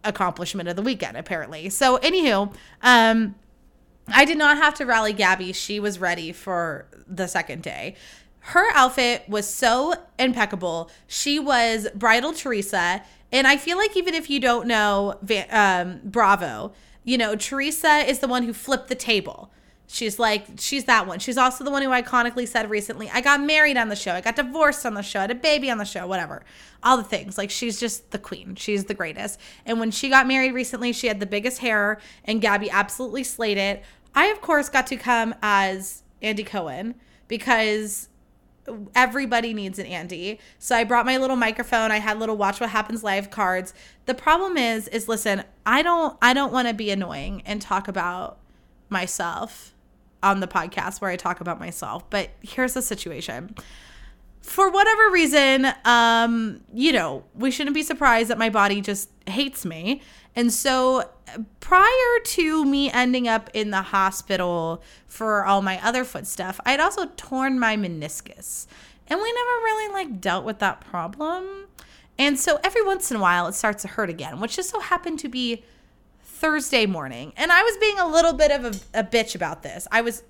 [0.04, 1.70] accomplishment of the weekend, apparently.
[1.70, 3.36] So, anywho, um,
[4.08, 5.54] I did not have to rally Gabby.
[5.54, 7.96] She was ready for the second day.
[8.40, 10.90] Her outfit was so impeccable.
[11.08, 13.04] She was bridal Teresa.
[13.32, 15.20] And I feel like even if you don't know
[15.52, 19.52] um, Bravo, you know, Teresa is the one who flipped the table.
[19.92, 21.18] She's like, she's that one.
[21.18, 24.14] She's also the one who iconically said recently, I got married on the show.
[24.14, 25.18] I got divorced on the show.
[25.18, 26.44] I had a baby on the show, whatever.
[26.84, 27.40] All the things.
[27.40, 28.54] Like, she's just the queen.
[28.54, 29.40] She's the greatest.
[29.66, 33.58] And when she got married recently, she had the biggest hair, and Gabby absolutely slayed
[33.58, 33.84] it.
[34.14, 36.94] I, of course, got to come as Andy Cohen
[37.28, 38.10] because
[38.94, 40.40] everybody needs an Andy.
[40.60, 41.90] So I brought my little microphone.
[41.90, 43.74] I had little watch what happens live cards.
[44.06, 47.88] The problem is is listen, I don't I don't want to be annoying and talk
[47.88, 48.38] about
[48.88, 49.74] myself
[50.22, 52.10] on the podcast where I talk about myself.
[52.10, 53.56] But here's the situation.
[54.42, 59.66] For whatever reason, um, you know, we shouldn't be surprised that my body just hates
[59.66, 60.02] me.
[60.36, 61.10] And so
[61.60, 66.80] prior to me ending up in the hospital for all my other foot stuff, I'd
[66.80, 68.68] also torn my meniscus.
[69.08, 71.68] And we never really like dealt with that problem.
[72.18, 74.80] And so every once in a while it starts to hurt again, which just so
[74.80, 75.64] happened to be
[76.40, 77.34] Thursday morning.
[77.36, 79.88] And I was being a little bit of a, a bitch about this.
[79.92, 80.24] I was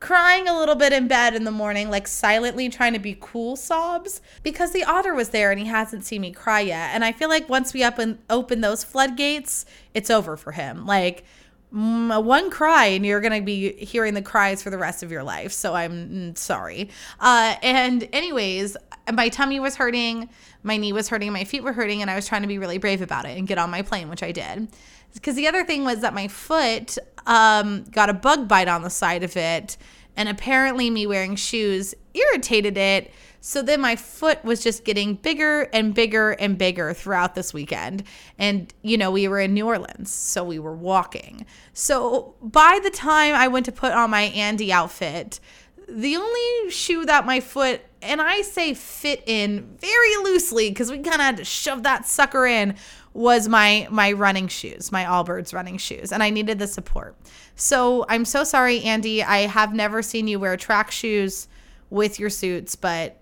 [0.00, 3.54] crying a little bit in bed in the morning, like silently trying to be cool
[3.54, 6.90] sobs because the otter was there and he hasn't seen me cry yet.
[6.92, 9.64] And I feel like once we up and open those floodgates,
[9.94, 10.86] it's over for him.
[10.86, 11.24] Like
[11.72, 15.12] mm, one cry and you're going to be hearing the cries for the rest of
[15.12, 15.52] your life.
[15.52, 16.90] So I'm mm, sorry.
[17.20, 18.76] Uh, and anyways,
[19.12, 20.28] my tummy was hurting,
[20.64, 22.78] my knee was hurting, my feet were hurting, and I was trying to be really
[22.78, 24.68] brave about it and get on my plane, which I did
[25.14, 28.90] because the other thing was that my foot um, got a bug bite on the
[28.90, 29.76] side of it.
[30.16, 33.12] And apparently, me wearing shoes irritated it.
[33.40, 38.04] So then my foot was just getting bigger and bigger and bigger throughout this weekend.
[38.38, 41.44] And, you know, we were in New Orleans, so we were walking.
[41.74, 45.40] So by the time I went to put on my Andy outfit,
[45.88, 50.98] the only shoe that my foot, and I say fit in very loosely because we
[50.98, 52.76] kind of had to shove that sucker in,
[53.14, 57.16] was my my running shoes, my Allbirds running shoes, and I needed the support.
[57.54, 59.22] So I'm so sorry, Andy.
[59.22, 61.48] I have never seen you wear track shoes
[61.90, 63.16] with your suits, but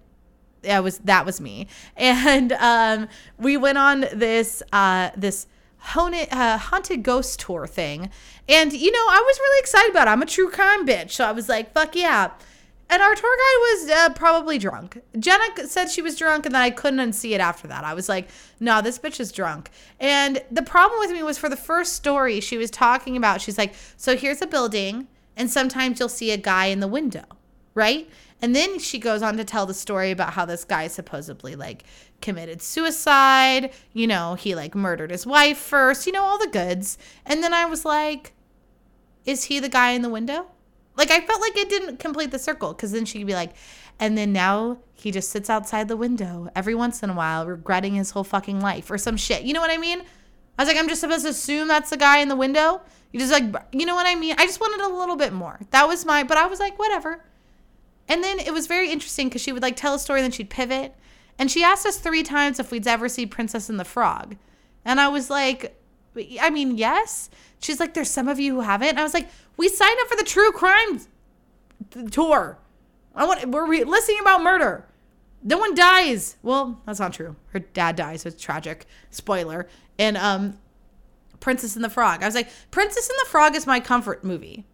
[0.63, 1.69] that was that was me.
[1.97, 8.09] And um, we went on this uh, this haunted, uh, haunted ghost tour thing,
[8.49, 10.09] and you know I was really excited about.
[10.09, 10.11] it.
[10.11, 12.31] I'm a true crime bitch, so I was like, "Fuck yeah!"
[12.93, 15.01] And our tour guide was uh, probably drunk.
[15.19, 17.85] Jenna said she was drunk, and then I couldn't unsee it after that.
[17.85, 18.29] I was like,
[18.61, 19.71] no, this bitch is drunk.
[19.99, 23.57] And the problem with me was for the first story she was talking about, she's
[23.57, 27.25] like, so here's a building, and sometimes you'll see a guy in the window,
[27.75, 28.11] right?
[28.43, 31.85] And then she goes on to tell the story about how this guy supposedly like
[32.21, 33.73] committed suicide.
[33.95, 36.99] You know, he like murdered his wife first, you know, all the goods.
[37.25, 38.35] And then I was like,
[39.25, 40.49] is he the guy in the window?
[40.97, 43.53] Like I felt like it didn't complete the circle because then she'd be like,
[43.99, 47.95] and then now he just sits outside the window every once in a while, regretting
[47.95, 49.43] his whole fucking life or some shit.
[49.43, 50.03] You know what I mean?
[50.59, 52.81] I was like, I'm just supposed to assume that's the guy in the window.
[53.11, 54.35] You just like, you know what I mean?
[54.39, 55.61] I just wanted a little bit more.
[55.71, 57.25] That was my, but I was like, whatever.
[58.09, 60.51] And then it was very interesting because she would like tell a story, then she'd
[60.51, 60.95] pivot.
[61.39, 64.37] And she asked us three times if we'd ever see Princess and the Frog.
[64.85, 65.79] And I was like,
[66.41, 67.31] I mean, yes.
[67.63, 68.91] She's like, there's some of you who haven't.
[68.91, 71.01] And I was like, we signed up for the true crime
[72.11, 72.59] tour.
[73.15, 74.87] I want we're re- listening about murder.
[75.45, 76.37] No one dies.
[76.43, 77.37] Well, that's not true.
[77.49, 78.25] Her dad dies.
[78.27, 78.87] It's tragic.
[79.11, 79.69] Spoiler.
[79.99, 80.59] And um,
[81.41, 82.23] Princess and the Frog.
[82.23, 84.65] I was like, Princess and the Frog is my comfort movie.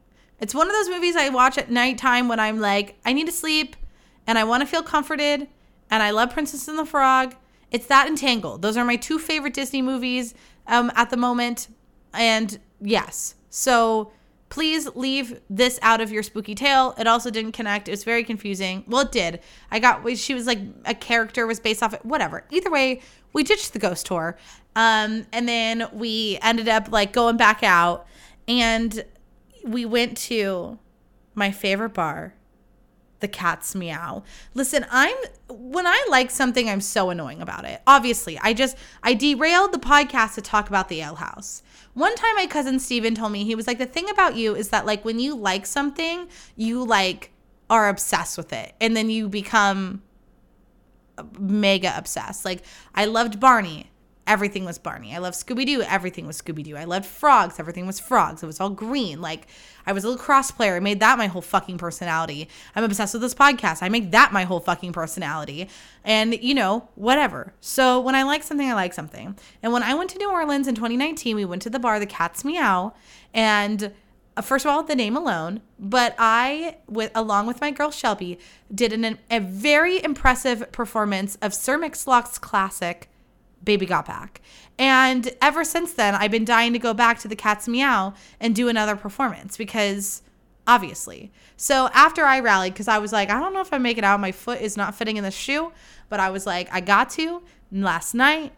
[0.40, 3.33] It's one of those movies I watch at nighttime when I'm like, I need to
[3.33, 3.77] sleep
[4.27, 5.48] and I want to feel comforted.
[5.90, 7.35] And I love Princess and the Frog.
[7.70, 8.62] It's that Entangled.
[8.62, 10.35] Those are my two favorite Disney movies
[10.66, 11.68] um, at the moment.
[12.12, 14.12] And yes, so
[14.48, 16.94] please leave this out of your spooky tale.
[16.98, 17.88] It also didn't connect.
[17.88, 18.84] It was very confusing.
[18.86, 19.40] Well, it did.
[19.70, 22.04] I got she was like a character was based off it.
[22.04, 22.44] Whatever.
[22.50, 23.00] Either way,
[23.32, 24.36] we ditched the ghost tour,
[24.74, 28.06] um, and then we ended up like going back out,
[28.46, 29.04] and
[29.64, 30.79] we went to
[31.35, 32.35] my favorite bar
[33.20, 34.22] the cat's meow.
[34.54, 35.16] Listen, I'm
[35.48, 37.83] when I like something, I'm so annoying about it.
[37.87, 41.62] Obviously, I just I derailed the podcast to talk about the ale house.
[41.94, 44.68] One time my cousin Steven told me he was like the thing about you is
[44.68, 47.32] that like when you like something, you like
[47.70, 50.02] are obsessed with it and then you become
[51.38, 52.44] mega obsessed.
[52.44, 52.62] Like
[52.94, 53.90] I loved Barney
[54.29, 55.14] everything was Barney.
[55.14, 56.76] I loved Scooby Doo, everything was Scooby Doo.
[56.76, 58.42] I loved frogs, everything was frogs.
[58.42, 59.20] It was all green.
[59.20, 59.48] Like
[59.87, 60.76] I was a lacrosse player.
[60.76, 62.48] I made that my whole fucking personality.
[62.76, 63.83] I'm obsessed with this podcast.
[63.83, 65.68] I make that my whole fucking personality.
[66.04, 67.54] And you know, whatever.
[67.60, 69.37] So when I like something, I like something.
[69.62, 72.06] And when I went to New Orleans in 2019, we went to the bar, the
[72.06, 72.94] Cat's Meow,
[73.35, 73.92] and
[74.37, 78.38] uh, first of all, the name alone, but I, with along with my girl Shelby,
[78.72, 83.08] did an, a very impressive performance of Sir Mix-a-Lot's classic
[83.65, 84.40] Baby Got Back.
[84.79, 88.54] And ever since then, I've been dying to go back to the Cat's Meow and
[88.54, 90.23] do another performance because
[90.67, 91.33] obviously.
[91.56, 94.04] So after I rallied, because I was like, I don't know if I make it
[94.04, 95.73] out, my foot is not fitting in the shoe,
[96.09, 97.42] but I was like, I got to
[97.73, 98.52] last night.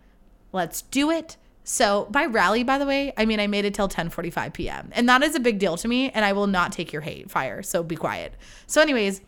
[0.52, 1.36] Let's do it.
[1.62, 4.90] So by rally, by the way, I mean I made it till 10:45 p.m.
[4.92, 7.30] and that is a big deal to me, and I will not take your hate
[7.30, 7.62] fire.
[7.62, 8.34] So be quiet.
[8.66, 9.20] So, anyways,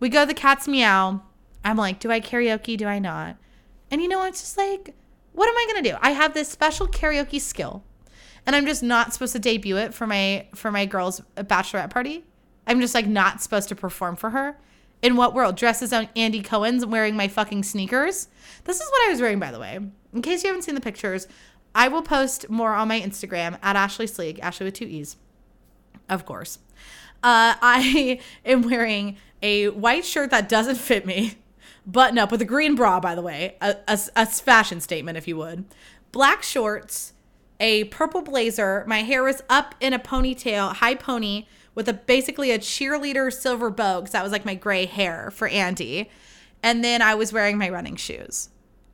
[0.00, 1.22] we go to the cat's meow.
[1.64, 2.76] I'm like, do I karaoke?
[2.76, 3.36] Do I not?
[3.90, 4.94] And you know, it's just like
[5.36, 5.96] what am I going to do?
[6.00, 7.84] I have this special karaoke skill
[8.46, 12.24] and I'm just not supposed to debut it for my for my girl's bachelorette party.
[12.66, 14.56] I'm just like not supposed to perform for her.
[15.02, 15.56] In what world?
[15.56, 18.28] Dresses on Andy Cohen's and wearing my fucking sneakers.
[18.64, 19.78] This is what I was wearing, by the way.
[20.14, 21.28] In case you haven't seen the pictures,
[21.74, 25.16] I will post more on my Instagram at Ashlee Sleek, Ashlee with two E's,
[26.08, 26.58] of course.
[27.22, 31.34] Uh, I am wearing a white shirt that doesn't fit me
[31.86, 35.28] button up with a green bra, by the way, a, a, a fashion statement, if
[35.28, 35.64] you would.
[36.12, 37.12] Black shorts,
[37.60, 38.84] a purple blazer.
[38.86, 43.70] My hair was up in a ponytail, high pony, with a basically a cheerleader silver
[43.70, 46.10] bow, because that was like my gray hair for Andy.
[46.62, 48.48] And then I was wearing my running shoes.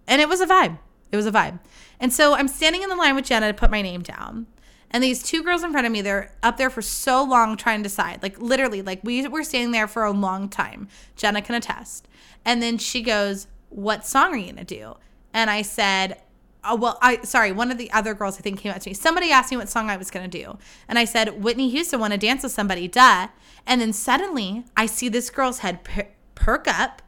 [0.07, 0.79] And it was a vibe.
[1.11, 1.61] It was a vibe.
[2.01, 4.47] And so I'm standing in the line with Jenna to put my name down.
[4.91, 7.79] And these two girls in front of me, they're up there for so long trying
[7.79, 8.23] to decide.
[8.23, 10.89] Like literally, like we were standing there for a long time.
[11.17, 12.09] Jenna can attest.
[12.45, 14.97] And then she goes, What song are you going to do?
[15.33, 16.21] And I said,
[16.65, 18.95] Oh, well, I sorry, one of the other girls I think came up to me.
[18.95, 20.59] Somebody asked me what song I was gonna do.
[20.87, 23.29] And I said, Whitney Houston, wanna dance with somebody, duh.
[23.67, 27.03] And then suddenly I see this girl's head per- perk up.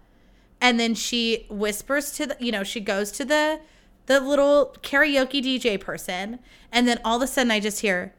[0.61, 3.61] And then she whispers to the, you know, she goes to the
[4.07, 6.41] the little karaoke DJ person.
[6.73, 8.13] And then all of a sudden I just hear,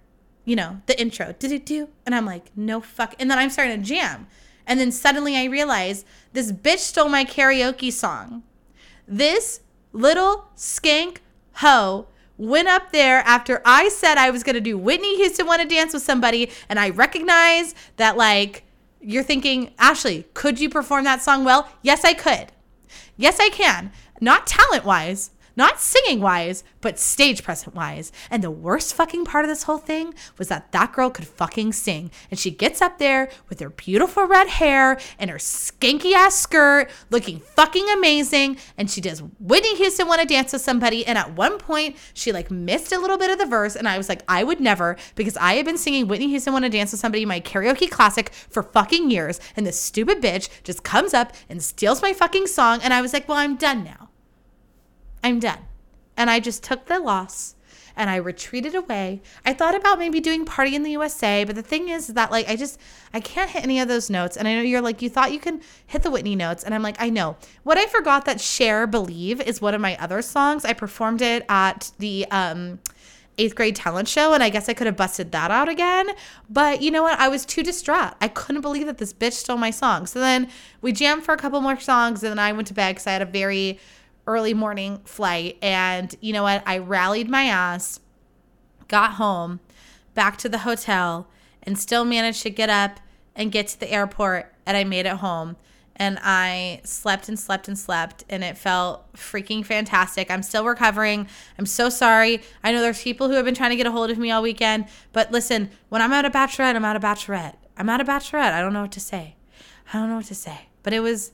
[0.46, 1.36] you know, the intro.
[1.38, 1.90] Did it do?
[2.06, 3.14] And I'm like, no fuck.
[3.20, 4.28] And then I'm starting to jam.
[4.68, 8.44] And then suddenly I realize this bitch stole my karaoke song.
[9.08, 9.62] This
[9.94, 11.18] little skank
[11.54, 12.08] hoe
[12.38, 15.68] went up there after I said I was going to do Whitney Houston Want to
[15.68, 16.52] Dance with Somebody.
[16.68, 18.64] And I recognize that, like,
[19.00, 21.70] you're thinking, Ashlee, could you perform that song well?
[21.82, 22.52] Yes, I could.
[23.18, 23.92] Yes, I can.
[24.20, 28.12] Not talent wise, not singing wise, but stage present wise.
[28.30, 31.74] And the worst fucking part of this whole thing was that that girl could fucking
[31.74, 32.12] sing.
[32.30, 36.90] And she gets up there with her beautiful red hair and her skanky ass skirt,
[37.10, 38.58] looking fucking amazing.
[38.78, 41.06] And she does Whitney Houston want to dance with somebody.
[41.06, 43.76] And at one point, she like missed a little bit of the verse.
[43.76, 46.66] And I was like, I would never, because I have been singing Whitney Houston want
[46.66, 49.40] to dance with somebody, my karaoke classic, for fucking years.
[49.56, 52.80] And this stupid bitch just comes up and steals my fucking song.
[52.84, 54.05] And I was like, well, I'm done now.
[55.26, 55.66] I'm done.
[56.16, 57.56] And I just took the loss
[57.96, 59.24] and I retreated away.
[59.44, 62.48] I thought about maybe doing Party in the USA, but the thing is that like
[62.48, 62.80] I just
[63.12, 64.38] I can't hit any of those notes.
[64.38, 66.84] And I know you're like you thought you can hit the Whitney notes, and I'm
[66.84, 67.38] like I know.
[67.64, 70.64] What I forgot that Cher Believe is one of my other songs.
[70.64, 72.80] I performed it at the um
[73.38, 76.08] eighth grade talent show and i guess i could have busted that out again
[76.50, 79.58] but you know what i was too distraught i couldn't believe that this bitch stole
[79.58, 80.48] my song so then
[80.82, 83.12] we jammed for a couple more songs and then i went to bed because i
[83.12, 83.78] had a very
[84.28, 85.58] early morning flight.
[85.62, 86.64] And you know what?
[86.66, 88.00] I rallied my ass,
[88.88, 89.60] got home,
[90.14, 91.28] back to the hotel,
[91.64, 93.00] and still managed to get up
[93.36, 94.54] and get to the airport.
[94.66, 95.58] And I made it home.
[95.98, 100.30] And I slept and slept and slept, and it felt freaking fantastic.
[100.30, 101.30] I'm still recovering.
[101.58, 102.42] I'm so sorry.
[102.66, 104.42] I know there's people who have been trying to get a hold of me all
[104.42, 107.56] weekend, but listen, when I'm out of bachelorette, I'm out of bachelorette.
[107.78, 108.52] I'm out of bachelorette.
[108.52, 109.38] I don't know what to say.
[109.94, 110.68] I don't know what to say.
[110.84, 111.32] But it was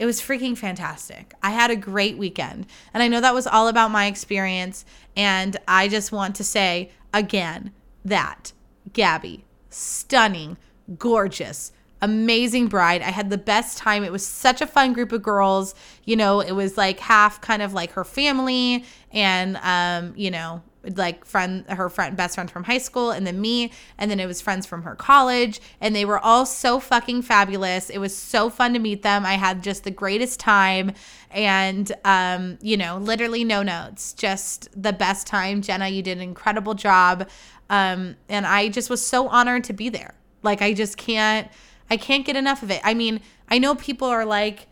[0.00, 1.34] it was freaking fantastic.
[1.42, 2.66] I had a great weekend.
[2.94, 4.86] And I know that was all about my experience.
[5.14, 7.70] And I just want to say again
[8.06, 8.54] that
[8.94, 10.56] Gabby, stunning,
[10.96, 13.02] gorgeous, amazing bride.
[13.02, 14.02] I had the best time.
[14.02, 15.74] It was such a fun group of girls.
[16.06, 20.62] You know, it was like half kind of like her family and um, you know,
[20.82, 24.26] like friend her friend best friend from high school and then me and then it
[24.26, 27.90] was friends from her college and they were all so fucking fabulous.
[27.90, 29.26] It was so fun to meet them.
[29.26, 30.92] I had just the greatest time
[31.30, 35.60] and um you know literally no notes just the best time.
[35.62, 37.28] Jenna you did an incredible job
[37.68, 40.14] um and i just was so honored to be there.
[40.42, 41.48] Like i just can't
[41.90, 42.80] i can't get enough of it.
[42.84, 44.66] I mean i know people are like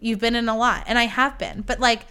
[0.00, 2.02] you've been in a lot and i have been but like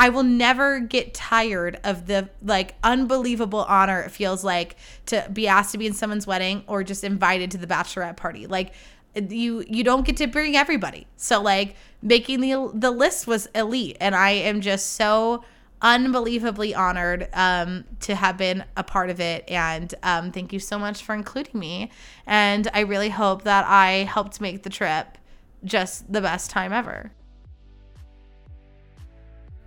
[0.00, 4.76] I will never get tired of the like unbelievable honor it feels like
[5.06, 8.46] to be asked to be in someone's wedding or just invited to the bachelorette party.
[8.46, 8.72] Like
[9.14, 11.06] you you don't get to bring everybody.
[11.18, 15.44] So like making the the list was elite and I am just so
[15.82, 20.78] unbelievably honored um, to have been a part of it and um, thank you so
[20.78, 21.90] much for including me
[22.26, 25.18] and I really hope that I helped make the trip
[25.62, 27.12] just the best time ever.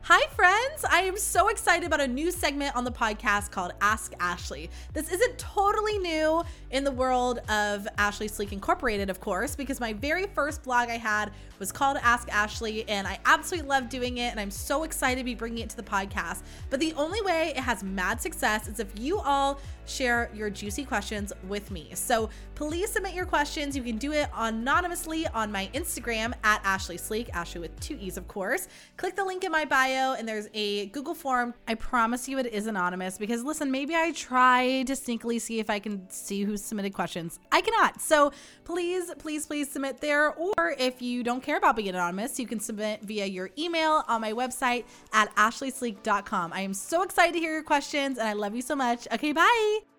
[0.08, 0.84] Hi, friends.
[0.92, 4.68] I am so excited about a new segment on the podcast called Ask Ashlee.
[4.92, 6.44] This isn't totally new
[6.74, 10.98] in the world of Ashlee Sleek Incorporated, of course, because my very first blog I
[10.98, 14.32] had was called Ask Ashlee, and I absolutely love doing it.
[14.32, 16.42] And I'm so excited to be bringing it to the podcast.
[16.72, 20.84] But the only way it has mad success is if you all share your juicy
[20.86, 21.92] questions with me.
[21.94, 23.76] So please submit your questions.
[23.76, 28.18] You can do it anonymously on my Instagram at Ashlee Sleek, Ashlee with two E's,
[28.18, 28.68] of course.
[28.98, 31.54] Click the link in my bio, and there's a Google form.
[31.68, 35.70] I promise you it is anonymous because listen, maybe I try to sneakily see if
[35.70, 37.40] I can see who submitted questions.
[37.52, 38.02] I cannot.
[38.02, 38.32] So
[38.64, 40.34] please, please, please submit there.
[40.34, 44.22] Or if you don't care about being anonymous, you can submit via your email on
[44.22, 46.54] my website at ashleysleek.com.
[46.54, 49.08] I am so excited to hear your questions, and I love you so much.
[49.12, 49.93] Okay, bye.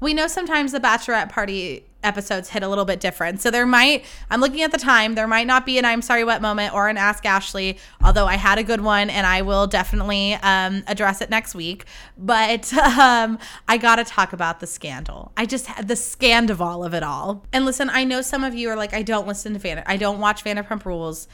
[0.00, 3.40] We know sometimes the bachelorette party episodes hit a little bit different.
[3.40, 6.22] So there might, I'm looking at the time, there might not be an I'm sorry
[6.24, 9.66] what moment or an Ask Ashlee, although I had a good one and I will
[9.66, 11.84] definitely um, address it next week.
[12.16, 15.32] But um, I got to talk about the scandal.
[15.36, 17.44] I just had the scandal of it all.
[17.52, 19.96] And listen, I know some of you are like, I don't listen to Van, I
[19.96, 21.26] don't watch Vanderpump Rules.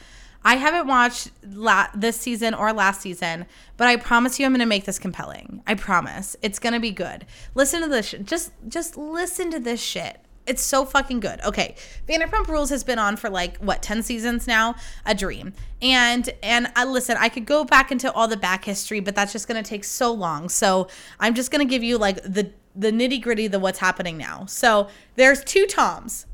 [0.45, 4.59] I haven't watched la- this season or last season, but I promise you I'm going
[4.59, 5.63] to make this compelling.
[5.65, 6.35] I promise.
[6.43, 7.25] It's going to be good.
[7.55, 8.05] Listen to this.
[8.09, 10.19] Sh- just just listen to this shit.
[10.45, 11.41] It's so fucking good.
[11.43, 11.73] Okay.
[12.07, 15.53] Vanderpump Rules has been on for like what 10 seasons now, a dream.
[15.81, 19.31] And and I listen, I could go back into all the back history, but that's
[19.31, 20.47] just to take so long.
[20.49, 20.87] So,
[21.19, 24.45] I'm just to give you like the the nitty-gritty the what's happening now.
[24.45, 26.27] So, there's two Toms.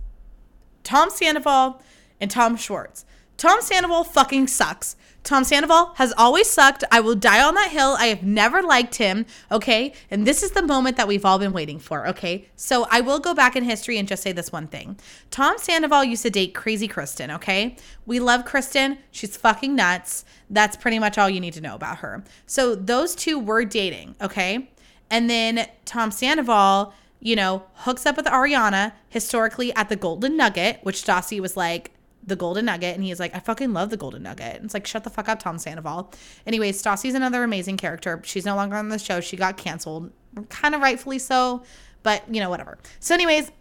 [0.84, 1.82] Tom Sandoval
[2.20, 3.05] and Tom Schwartz.
[3.42, 4.96] Tom Sandoval fucking sucks.
[5.24, 6.84] Tom Sandoval has always sucked.
[6.92, 7.96] I will die on that hill.
[7.98, 9.26] I have never liked him.
[9.52, 9.94] Okay.
[10.12, 12.08] And this is the moment that we've all been waiting for.
[12.10, 12.48] Okay.
[12.56, 14.96] So I will go back in history and just say this one thing
[15.32, 17.32] Tom Sandoval used to date Crazy Kristen.
[17.32, 17.78] Okay.
[18.06, 19.00] We love Kristen.
[19.10, 20.24] She's fucking nuts.
[20.52, 22.24] That's pretty much all you need to know about her.
[22.46, 24.14] So those two were dating.
[24.22, 24.70] Okay.
[25.10, 30.82] And then Tom Sandoval, you know, hooks up with Ariana historically at the Golden Nugget,
[30.84, 31.92] which Stassi was like,
[32.26, 34.57] the golden nugget and he's like i fucking love the golden nugget.
[34.57, 36.11] And it's like shut the fuck up tom sandoval.
[36.45, 38.22] Anyways stassi's another amazing character.
[38.24, 39.22] She's no longer on the show.
[39.22, 40.11] She got canceled.
[40.49, 41.63] Kind of rightfully so
[42.03, 42.78] but you know whatever.
[42.99, 43.51] So anyways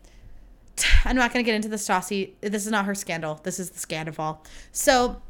[1.04, 2.32] i'm not going to get into the stassi.
[2.40, 3.40] This is not her scandal.
[3.42, 5.22] This is the scandal so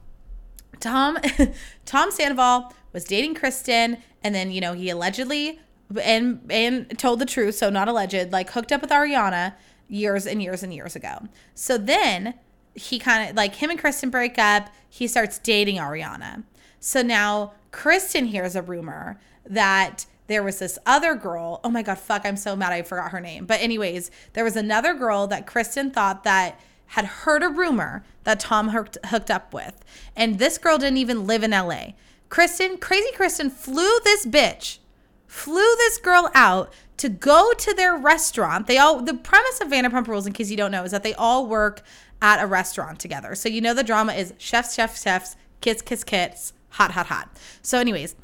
[0.79, 1.19] tom
[1.85, 5.61] tom sandoval was dating kristen and then you know he allegedly
[6.03, 9.55] and and told the truth so not alleged like hooked up with ariana
[9.91, 11.29] years and years and years ago.
[11.55, 12.35] So then
[12.75, 14.69] he kind of like him and Kristen break up.
[14.89, 16.45] He starts dating Ariana.
[16.79, 21.61] So now Kristen hears a rumor that there was this other girl.
[21.65, 23.47] Oh my God, fuck, I'm so mad I forgot her name.
[23.47, 28.41] But, anyways, there was another girl that Kristen thought that had heard a rumor that
[28.41, 29.85] Tom hooked, hooked up with.
[30.15, 31.95] And this girl didn't even live in LA.
[32.29, 34.79] Kristen, crazy Kristen, flew this bitch,
[35.27, 38.67] flew this girl out to go to their restaurant.
[38.67, 41.15] They all, the premise of Vanderpump Rules, in case you don't know, is that they
[41.15, 41.83] all work
[42.23, 43.35] at a restaurant together.
[43.35, 47.37] So you know the drama is chefs, chefs, chefs, kiss, kiss, kiss, hot, hot, hot.
[47.63, 48.15] So, anyways,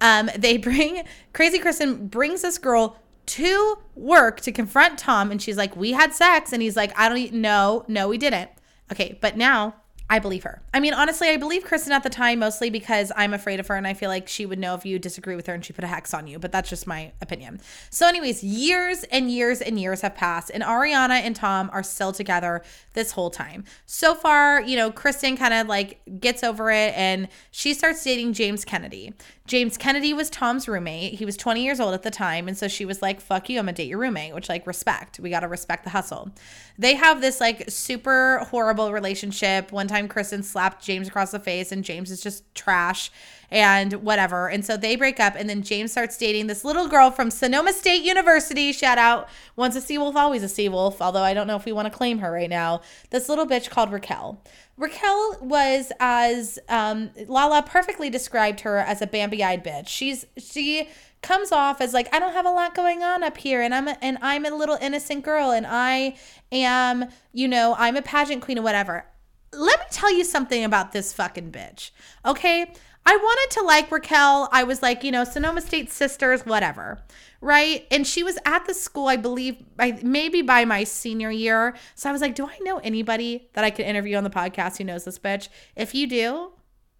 [0.00, 5.56] um, they bring Crazy Kristen brings this girl to work to confront Tom, and she's
[5.56, 8.50] like, "We had sex," and he's like, "I don't know, no, no, we didn't."
[8.90, 9.74] Okay, but now
[10.10, 10.62] I believe her.
[10.72, 13.76] I mean, honestly, I believe Kristen at the time mostly because I'm afraid of her
[13.76, 15.84] and I feel like she would know if you disagree with her and she put
[15.84, 17.60] a hex on you, but that's just my opinion.
[17.90, 22.12] So, anyways, years and years and years have passed, and Ariana and Tom are still
[22.12, 22.62] together
[22.94, 23.64] this whole time.
[23.84, 28.32] So far, you know, Kristen kind of like gets over it and she starts dating
[28.32, 29.12] James Kennedy.
[29.48, 31.14] James Kennedy was Tom's roommate.
[31.14, 32.46] He was 20 years old at the time.
[32.48, 35.18] And so she was like, fuck you, I'm gonna date your roommate, which, like, respect.
[35.18, 36.30] We gotta respect the hustle.
[36.78, 39.72] They have this, like, super horrible relationship.
[39.72, 43.10] One time, Kristen slapped James across the face, and James is just trash
[43.50, 44.50] and whatever.
[44.50, 47.72] And so they break up, and then James starts dating this little girl from Sonoma
[47.72, 48.70] State University.
[48.72, 49.30] Shout out.
[49.56, 51.90] Once a sea wolf, always a sea wolf, although I don't know if we wanna
[51.90, 52.82] claim her right now.
[53.08, 54.42] This little bitch called Raquel.
[54.78, 59.88] Raquel was as um, Lala perfectly described her as a Bambi-eyed bitch.
[59.88, 60.88] She's she
[61.20, 63.88] comes off as like I don't have a lot going on up here, and I'm
[63.88, 66.16] a, and I'm a little innocent girl, and I
[66.52, 69.04] am you know I'm a pageant queen or whatever.
[69.52, 71.90] Let me tell you something about this fucking bitch.
[72.24, 72.72] Okay,
[73.10, 74.48] I wanted to like Raquel.
[74.52, 77.02] I was like you know Sonoma State sisters, whatever
[77.40, 77.86] right?
[77.90, 81.76] And she was at the school, I believe, by maybe by my senior year.
[81.94, 84.78] So I was like, do I know anybody that I could interview on the podcast
[84.78, 85.48] who knows this bitch?
[85.76, 86.52] If you do,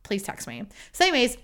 [0.02, 0.64] please text me.
[0.92, 1.38] So, anyways,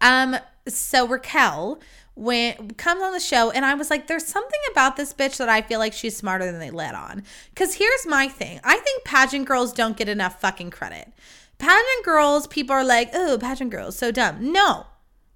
[0.00, 0.36] um,
[0.68, 1.80] so Raquel
[2.14, 5.48] when comes on the show and I was like there's something about this bitch that
[5.48, 7.22] I feel like she's smarter than they let on.
[7.56, 8.60] Cuz here's my thing.
[8.62, 11.10] I think pageant girls don't get enough fucking credit.
[11.62, 14.86] Pageant girls, people are like, "Oh, pageant girls, so dumb." No.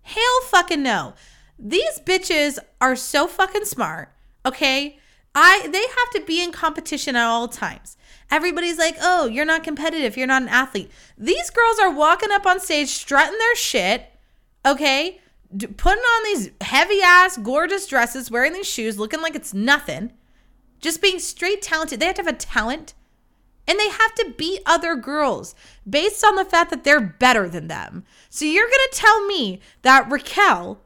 [0.03, 1.15] Hell fucking no.
[1.57, 4.13] These bitches are so fucking smart,
[4.45, 4.99] okay?
[5.37, 7.97] I they have to be in competition at all times.
[8.29, 10.17] Everybody's like, "Oh, you're not competitive.
[10.17, 14.13] You're not an athlete." These girls are walking up on stage strutting their shit,
[14.67, 15.21] okay?
[15.57, 20.13] D- putting on these heavy ass gorgeous dresses, wearing these shoes, looking like it's nothing.
[20.81, 22.01] Just being straight talented.
[22.01, 22.95] They have to have a talent.
[23.69, 25.55] And they have to beat other girls
[25.89, 28.05] based on the fact that they're better than them.
[28.31, 30.81] So you're going to tell me that Raquel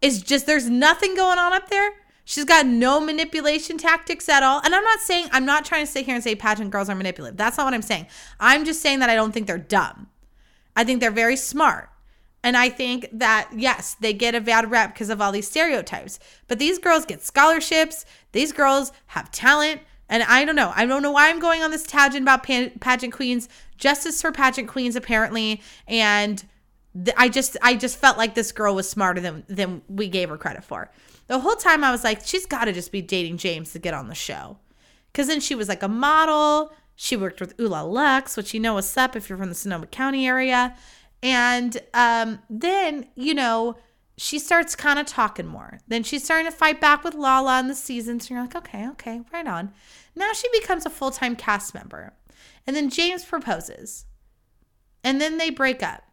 [0.00, 1.92] is just there's nothing going on up there.
[2.24, 4.60] She's got no manipulation tactics at all.
[4.64, 6.94] And I'm not saying, I'm not trying to sit here and say pageant girls are
[6.94, 7.36] manipulative.
[7.36, 8.06] That's not what I'm saying.
[8.38, 10.08] I'm just saying that I don't think they're dumb.
[10.76, 11.88] I think they're very smart.
[12.44, 16.18] And I think that, yes, they get a bad rep because of all these stereotypes.
[16.48, 18.04] But these girls get scholarships.
[18.32, 19.80] These girls have talent.
[20.12, 20.70] And I don't know.
[20.76, 23.48] I don't know why I'm going on this tangent about pageant queens.
[23.78, 25.62] Justice for pageant queens, apparently.
[25.88, 26.44] And
[27.16, 30.36] I just I just felt like this girl was smarter than than we gave her
[30.36, 30.90] credit for.
[31.28, 33.94] The whole time I was like, she's got to just be dating James to get
[33.94, 34.58] on the show.
[35.14, 36.72] Cause then she was like a model.
[36.94, 39.86] She worked with Ula Lux, which you know what's up if you're from the Sonoma
[39.86, 40.76] County area.
[41.22, 43.76] And um, then, you know,
[44.18, 45.78] she starts kind of talking more.
[45.88, 48.24] Then she's starting to fight back with Lala in the seasons.
[48.24, 49.72] And you're like, okay, okay, right on.
[50.14, 52.12] Now she becomes a full time cast member.
[52.66, 54.06] And then James proposes.
[55.02, 56.04] And then they break up.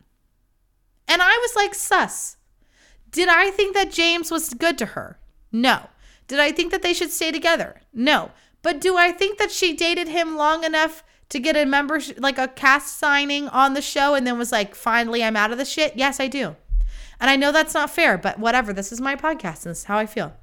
[1.08, 2.38] And I was like, sus.
[3.12, 5.20] Did I think that James was good to her?
[5.52, 5.88] No.
[6.28, 7.82] Did I think that they should stay together?
[7.94, 8.32] No.
[8.62, 12.38] But do I think that she dated him long enough to get a membership, like
[12.38, 15.66] a cast signing on the show and then was like, finally, I'm out of the
[15.66, 15.94] shit?
[15.96, 16.56] Yes, I do.
[17.20, 18.74] And I know that's not fair, but whatever.
[18.74, 20.34] This is my podcast and this is how I feel.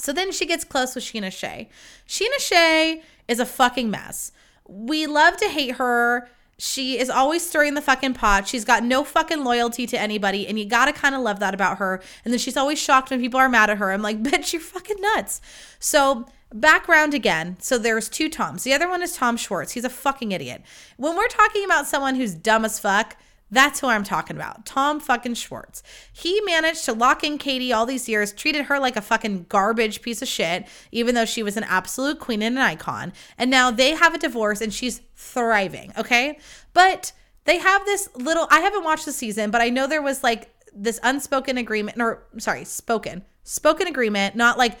[0.00, 1.68] So then she gets close with Scheana Shay.
[2.08, 4.32] Scheana Shay is a fucking mess.
[4.66, 6.28] We love to hate her
[6.60, 8.46] she is always stirring the fucking pot.
[8.46, 11.78] She's got no fucking loyalty to anybody, and you gotta kind of love that about
[11.78, 12.02] her.
[12.24, 13.90] And then she's always shocked when people are mad at her.
[13.90, 15.40] I'm like, bitch, you're fucking nuts.
[15.78, 17.56] So, background again.
[17.60, 18.64] So, there's two Toms.
[18.64, 19.72] The other one is Tom Schwartz.
[19.72, 20.62] He's a fucking idiot.
[20.98, 23.16] When we're talking about someone who's dumb as fuck,
[23.50, 24.64] that's who I'm talking about.
[24.64, 25.82] Tom fucking Schwartz.
[26.12, 30.02] He managed to lock in Katie all these years, treated her like a fucking garbage
[30.02, 33.12] piece of shit, even though she was an absolute queen and an icon.
[33.36, 36.38] And now they have a divorce and she's thriving, okay?
[36.72, 37.12] But
[37.44, 40.50] they have this little, I haven't watched the season, but I know there was like
[40.72, 44.78] this unspoken agreement, or sorry, spoken, spoken agreement, not like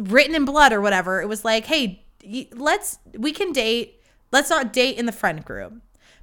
[0.00, 1.22] written in blood or whatever.
[1.22, 2.04] It was like, hey,
[2.52, 4.02] let's, we can date.
[4.32, 5.74] Let's not date in the friend group.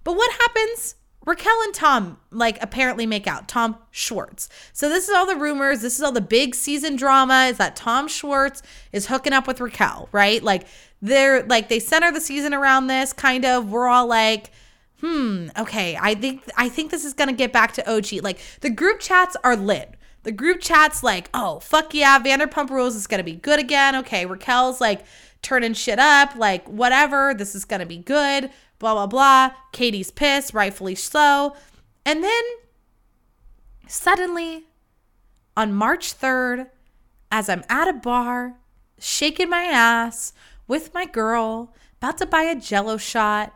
[0.03, 0.95] But what happens
[1.26, 3.47] Raquel and Tom like apparently make out.
[3.47, 4.47] Tom Schwartz.
[4.73, 5.82] So this is all the rumors.
[5.82, 7.47] This is all the big season drama.
[7.49, 8.61] Is that Tom Schwartz
[8.91, 10.41] is hooking up with Raquel, right?
[10.41, 10.67] Like
[11.01, 13.71] they're like they center the season around this kind of.
[13.71, 14.51] We're all like,
[15.01, 15.97] hmm, okay.
[15.99, 18.21] I think I think this is gonna get back to OG.
[18.21, 19.95] Like the group chats are lit.
[20.23, 23.95] The group chats like, oh fuck yeah, Vanderpump Rules is gonna be good again.
[23.95, 25.05] Okay, Raquel's like
[25.41, 26.36] turning shit up.
[26.36, 27.34] Like whatever.
[27.34, 29.51] This is gonna be good blah, blah, blah.
[29.71, 31.55] Katie's pissed, rightfully so.
[32.05, 32.43] And then
[33.88, 34.65] suddenly,
[35.57, 36.69] on March 3rd,
[37.32, 38.55] as I'm at a bar,
[38.99, 40.34] shaking my ass
[40.67, 43.53] with my girl, about to buy a jello shot,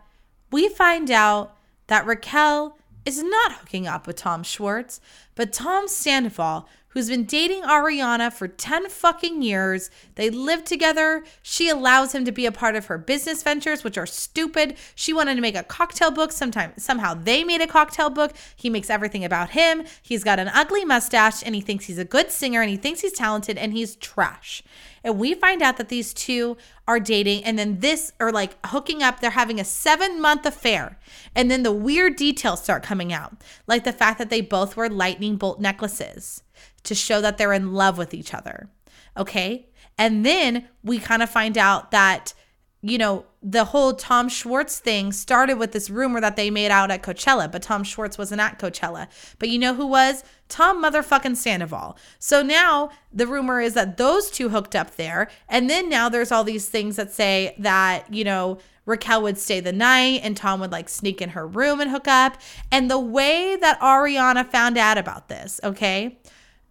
[0.51, 1.55] we find out
[1.88, 4.99] that Raquel is not hooking up with Tom Schwartz,
[5.36, 6.67] but Tom Sandoval,
[7.00, 9.89] who's been dating Ariana for 10 fucking years.
[10.16, 11.24] They live together.
[11.41, 14.76] She allows him to be a part of her business ventures, which are stupid.
[14.95, 16.34] She wanted to make a cocktail book.
[16.34, 18.34] Sometime somehow they made a cocktail book.
[18.54, 19.86] He makes everything about him.
[20.02, 23.00] He's got an ugly mustache and he thinks he's a good singer and he thinks
[23.00, 24.62] he's talented and he's trash.
[25.02, 29.02] And we find out that these two are dating and then this or like hooking
[29.02, 31.00] up, they're having a 7-month affair.
[31.34, 33.38] And then the weird details start coming out,
[33.68, 36.43] like the fact that they both wear lightning bolt necklaces
[36.84, 38.69] to show that they're in love with each other.
[39.17, 39.67] Okay?
[39.97, 42.34] And then we kind of find out that
[42.82, 46.91] you know, the whole Tom Schwartz thing started with this rumor that they made out
[46.91, 49.07] at Coachella, but Tom Schwartz wasn't at Coachella.
[49.38, 50.23] But you know who was?
[50.47, 51.97] Tom motherfucking Sandoval.
[52.19, 55.30] So now the rumor is that those two hooked up there.
[55.49, 59.59] And then now there's all these things that say that, you know, Raquel would stay
[59.59, 62.38] the night and Tom would like sneak in her room and hook up.
[62.71, 66.17] And the way that Ariana found out about this, okay,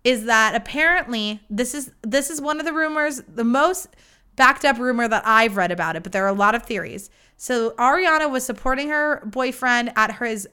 [0.09, 3.88] is that apparently this is this is one of the rumors, the most
[4.36, 7.11] backed up rumor that I've read about it, but there are a lot of theories.
[7.36, 10.48] So Ariana was supporting her boyfriend at his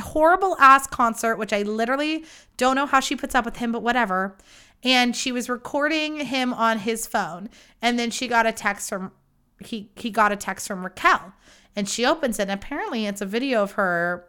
[0.00, 2.24] horrible ass concert, which I literally
[2.56, 4.36] don't know how she puts up with him, but whatever.
[4.84, 7.48] And she was recording him on his phone.
[7.82, 9.10] And then she got a text from
[9.58, 11.32] he he got a text from Raquel.
[11.74, 14.24] And she opens it, and apparently it's a video of her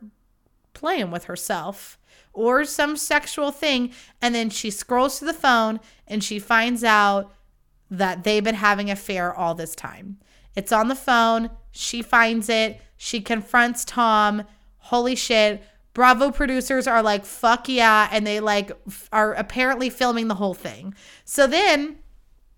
[0.74, 2.00] playing with herself
[2.36, 3.92] or some sexual thing.
[4.22, 7.34] And then she scrolls to the phone and she finds out
[7.90, 10.18] that they've been having an affair all this time.
[10.56, 11.50] It's on the phone.
[11.72, 12.80] She finds it.
[12.98, 14.44] She confronts Tom.
[14.78, 15.64] Holy shit.
[15.94, 18.10] Bravo producers are like, fuck yeah.
[18.12, 18.72] And they like
[19.12, 20.94] are apparently filming the whole thing.
[21.24, 22.00] So then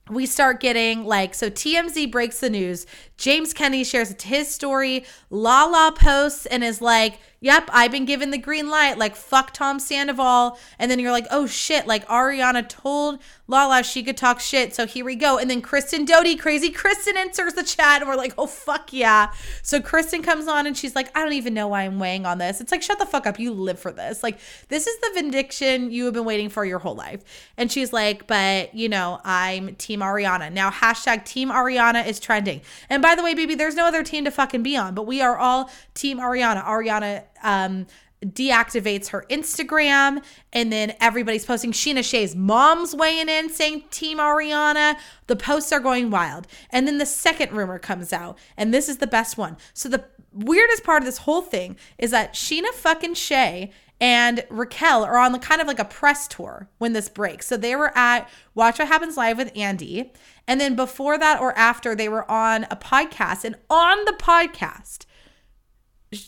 [0.10, 2.86] we start getting like so TMZ breaks the news.
[3.18, 5.06] James Kennedy shares his story.
[5.30, 8.98] Lala posts and is like, "Yep, I've been given the green light.
[8.98, 14.04] Like fuck Tom Sandoval." And then you're like, "Oh shit!" Like Ariana told Lala she
[14.04, 14.76] could talk shit.
[14.76, 15.38] So here we go.
[15.38, 19.32] And then Kristen Doute, crazy Kristen, enters the chat, and we're like, "Oh fuck yeah!"
[19.62, 22.38] So Kristen comes on and she's like, "I don't even know why I'm weighing on
[22.38, 23.40] this." It's like, "Shut the fuck up.
[23.40, 24.24] You live for this.
[24.24, 27.24] Like this is the vindication you have been waiting for your whole life."
[27.58, 32.62] And she's like, "But you know, I'm Team Ariana now." Hashtag Team Ariana is trending.
[32.90, 35.22] And by the way, baby, there's no other team to fucking be on, but we
[35.22, 36.64] are all Team Ariana.
[36.66, 37.88] Ariana um,
[38.26, 41.72] deactivates her Instagram, and then everybody's posting.
[41.72, 44.98] Scheana Shay's mom's weighing in saying Team Ariana.
[45.28, 46.48] The posts are going wild.
[46.72, 49.58] And then the second rumor comes out, and this is the best one.
[49.74, 55.04] So the weirdest part of this whole thing is that Scheana fucking Shay and Raquel
[55.04, 57.48] are on the kind of like a press tour when this breaks.
[57.48, 60.12] So they were at Watch What Happens Live with Andy.
[60.48, 63.44] And then before that or after, they were on a podcast.
[63.44, 65.07] And on the podcast,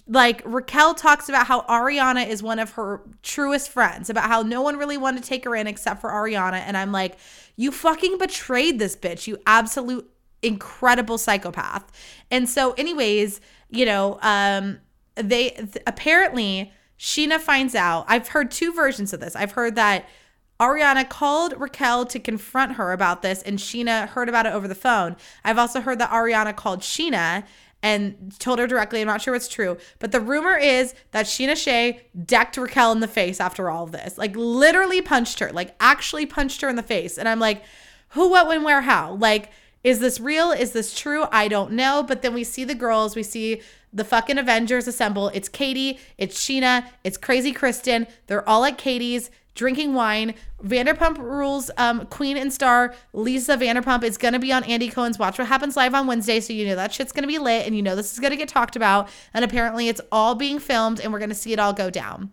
[0.07, 4.61] like Raquel talks about how Ariana is one of her truest friends, about how no
[4.61, 6.61] one really wanted to take her in except for Ariana.
[6.65, 7.17] And I'm like,
[7.55, 10.09] you fucking betrayed this bitch, you absolute
[10.41, 11.91] incredible psychopath.
[12.30, 14.80] And so, anyways, you know, um,
[15.15, 18.05] they th- apparently Scheana finds out.
[18.07, 19.36] I've heard two versions of this.
[19.36, 20.07] I've heard that
[20.59, 24.75] Ariana called Raquel to confront her about this, and Scheana heard about it over the
[24.75, 25.15] phone.
[25.45, 27.45] I've also heard that Ariana called Scheana
[27.82, 29.01] and told her directly.
[29.01, 32.99] I'm not sure what's true, but the rumor is that Scheana Shay decked Raquel in
[32.99, 34.17] the face after all of this.
[34.17, 37.17] Like, literally punched her, like, actually punched her in the face.
[37.17, 37.63] And I'm like,
[38.09, 39.13] who, what, when, where, how?
[39.13, 39.51] Like,
[39.84, 40.51] is this real?
[40.51, 41.25] Is this true?
[41.32, 42.03] I don't know.
[42.03, 43.61] But then we see the girls, we see
[43.94, 45.30] the fucking Avengers assemble.
[45.30, 48.08] It's Katie, it's Scheana, it's Crazy Kristen.
[48.28, 50.34] They're all at Katie's drinking wine.
[50.64, 55.20] Vanderpump Rules um, queen and star Lisa Vanderpump is going to be on Andy Cohen's
[55.20, 56.40] Watch What Happens Live on Wednesday.
[56.40, 58.32] So you know that shit's going to be lit and you know this is going
[58.32, 59.10] to get talked about.
[59.34, 62.32] And apparently it's all being filmed and we're going to see it all go down.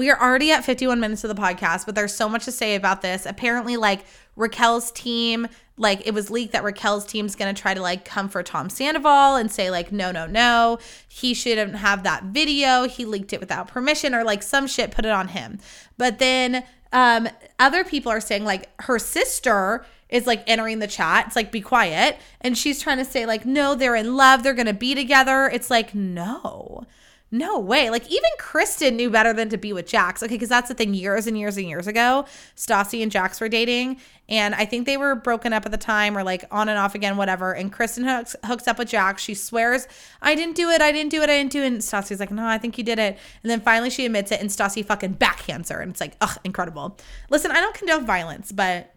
[0.00, 2.74] We are already at 51 minutes of the podcast, but there's so much to say
[2.74, 3.26] about this.
[3.26, 5.46] Apparently, like Raquel's team
[5.76, 9.36] like it was leaked that Raquel's team's gonna try to like come for Tom Sandoval
[9.36, 10.78] and say like no no no.
[11.06, 12.88] He shouldn't have that video.
[12.88, 15.58] He leaked it without permission or like some shit put it on him.
[15.98, 17.28] But then um
[17.58, 21.26] other people are saying like her sister is like entering the chat.
[21.26, 22.16] It's like be quiet.
[22.40, 24.44] And she's trying to say like no they're in love.
[24.44, 25.50] They're gonna be together.
[25.52, 26.86] It's like no
[27.30, 27.90] no way.
[27.90, 30.22] Like even Kristen knew better than to be with Jax.
[30.22, 30.94] Okay, because that's the thing.
[30.94, 32.26] Years and years and years ago,
[32.56, 36.18] Stassi and Jax were dating, and I think they were broken up at the time,
[36.18, 37.52] or like on and off again, whatever.
[37.52, 39.22] And Kristen hooks hooks up with Jax.
[39.22, 39.86] She swears,
[40.20, 40.80] "I didn't do it.
[40.80, 41.30] I didn't do it.
[41.30, 43.60] I didn't do it." And Stassi's like, "No, I think you did it." And then
[43.60, 46.98] finally she admits it, and Stassi fucking backhands her, and it's like, ugh, incredible.
[47.28, 48.94] Listen, I don't condone violence, but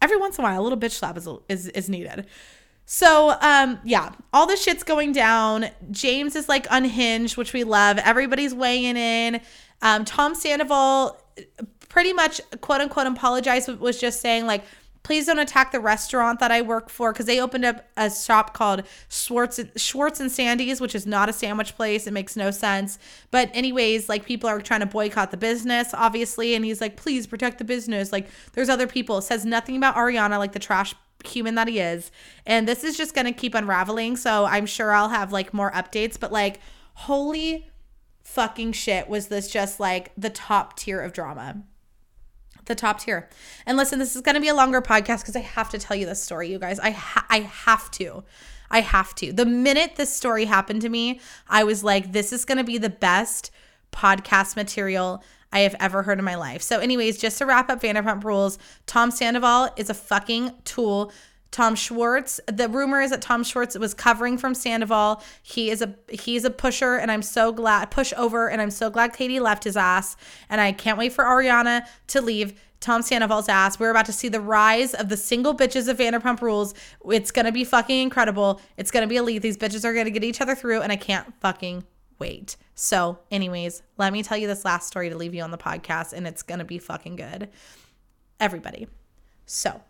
[0.00, 2.26] every once in a while, a little bitch slap is is, is needed.
[2.86, 5.66] So, um, yeah, all the shit's going down.
[5.90, 7.98] James is like unhinged, which we love.
[7.98, 9.40] Everybody's weighing in.
[9.82, 11.20] Um, Tom Sandoval
[11.88, 14.62] pretty much quote unquote apologized, was just saying like,
[15.02, 18.54] please don't attack the restaurant that I work for because they opened up a shop
[18.54, 22.06] called Schwartz Schwartz and Sandy's, which is not a sandwich place.
[22.06, 23.00] It makes no sense.
[23.32, 27.26] But anyways, like people are trying to boycott the business, obviously, and he's like, please
[27.26, 28.12] protect the business.
[28.12, 29.18] Like there's other people.
[29.18, 32.10] It says nothing about Ariana, like the trash human that he is.
[32.44, 34.16] And this is just gonna keep unraveling.
[34.16, 36.18] So I'm sure I'll have like more updates.
[36.18, 36.60] But like,
[36.94, 37.70] holy
[38.22, 41.62] fucking shit, was this just like the top tier of drama?
[42.66, 43.28] the top tier.
[43.64, 45.96] And listen, this is going to be a longer podcast because I have to tell
[45.96, 46.78] you this story, you guys.
[46.78, 48.24] I ha- I have to.
[48.70, 49.32] I have to.
[49.32, 52.78] The minute this story happened to me, I was like, this is going to be
[52.78, 53.50] the best
[53.92, 55.22] podcast material
[55.56, 56.60] I have ever heard in my life.
[56.60, 61.10] So, anyways, just to wrap up Vanderpump Rules, Tom Sandoval is a fucking tool.
[61.50, 62.38] Tom Schwartz.
[62.46, 65.22] The rumor is that Tom Schwartz was covering from Sandoval.
[65.42, 68.90] He is a he's a pusher, and I'm so glad push over, and I'm so
[68.90, 70.18] glad Katie left his ass.
[70.50, 72.60] And I can't wait for Ariana to leave.
[72.80, 73.78] Tom Sandoval's ass.
[73.78, 76.74] We're about to see the rise of the single bitches of Vanderpump Rules.
[77.10, 78.60] It's gonna be fucking incredible.
[78.76, 79.40] It's gonna be elite.
[79.40, 81.84] These bitches are gonna get each other through, and I can't fucking
[82.18, 82.56] wait.
[82.74, 86.12] So, anyways, let me tell you this last story to leave you on the podcast,
[86.12, 87.48] and it's gonna be fucking good.
[88.38, 88.88] Everybody.
[89.46, 89.82] So,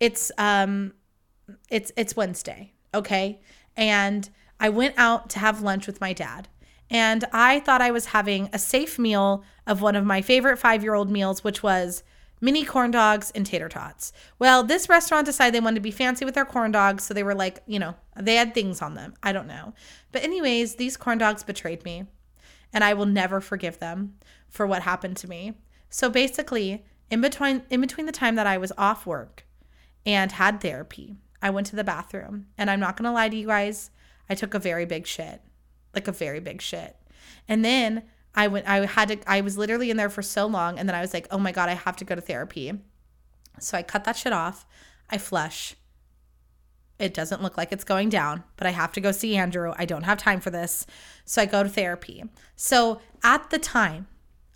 [0.00, 0.92] it's um
[1.70, 3.40] it's it's Wednesday, okay?
[3.76, 4.28] And
[4.60, 6.48] I went out to have lunch with my dad.
[6.90, 11.10] And I thought I was having a safe meal of one of my favorite 5-year-old
[11.10, 12.02] meals, which was
[12.40, 14.12] mini corn dogs and tater tots.
[14.38, 17.22] Well, this restaurant decided they wanted to be fancy with their corn dogs, so they
[17.22, 19.14] were like, you know, they had things on them.
[19.22, 19.74] I don't know.
[20.12, 22.06] But anyways, these corn dogs betrayed me,
[22.72, 24.14] and I will never forgive them
[24.48, 25.54] for what happened to me.
[25.90, 29.44] So basically, in between in between the time that I was off work
[30.06, 31.16] and had therapy.
[31.42, 33.90] I went to the bathroom, and I'm not going to lie to you guys,
[34.28, 35.42] I took a very big shit.
[35.94, 36.96] Like a very big shit.
[37.46, 38.04] And then
[38.34, 40.96] I went I had to I was literally in there for so long and then
[40.96, 42.72] I was like, "Oh my god, I have to go to therapy."
[43.60, 44.66] So I cut that shit off.
[45.08, 45.76] I flush.
[47.04, 49.74] It doesn't look like it's going down, but I have to go see Andrew.
[49.76, 50.86] I don't have time for this.
[51.26, 52.24] So I go to therapy.
[52.56, 54.06] So at the time,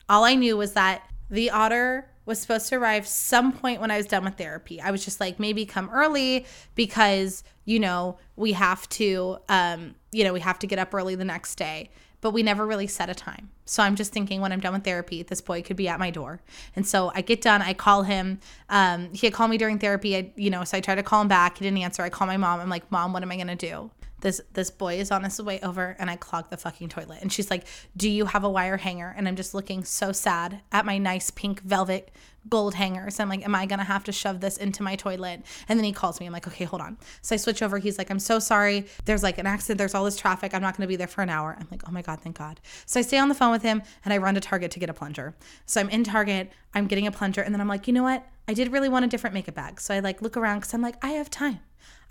[0.09, 3.99] all I knew was that the otter was supposed to arrive some point when I
[3.99, 4.81] was done with therapy.
[4.81, 10.25] I was just like, maybe come early because, you know, we have to, um, you
[10.25, 11.91] know, we have to get up early the next day.
[12.21, 13.51] But we never really set a time.
[13.65, 16.11] So I'm just thinking when I'm done with therapy, this boy could be at my
[16.11, 16.41] door.
[16.75, 18.41] And so I get done, I call him.
[18.69, 21.23] Um, he had called me during therapy, I, you know, so I try to call
[21.23, 21.59] him back.
[21.59, 22.03] He didn't answer.
[22.03, 22.61] I call my mom.
[22.61, 23.91] I'm like, Mom, what am I gonna do?
[24.21, 27.19] This this boy is on his way over and I clog the fucking toilet.
[27.21, 27.65] And she's like,
[27.97, 31.31] "Do you have a wire hanger?" And I'm just looking so sad at my nice
[31.31, 32.11] pink velvet
[32.49, 33.21] gold hangers.
[33.21, 35.85] I'm like, "Am I going to have to shove this into my toilet?" And then
[35.85, 36.27] he calls me.
[36.27, 37.79] I'm like, "Okay, hold on." So I switch over.
[37.79, 38.87] He's like, "I'm so sorry.
[39.05, 39.79] There's like an accident.
[39.79, 40.55] There's all this traffic.
[40.55, 42.39] I'm not going to be there for an hour." I'm like, "Oh my god, thank
[42.39, 44.79] God." So I stay on the phone with him and I run to Target to
[44.81, 45.35] get a plunger.
[45.67, 48.27] So I'm in Target, I'm getting a plunger and then I'm like, "You know what?
[48.49, 50.83] I did really want a different makeup bag." So I like look around cuz I'm
[50.83, 51.61] like, "I have time."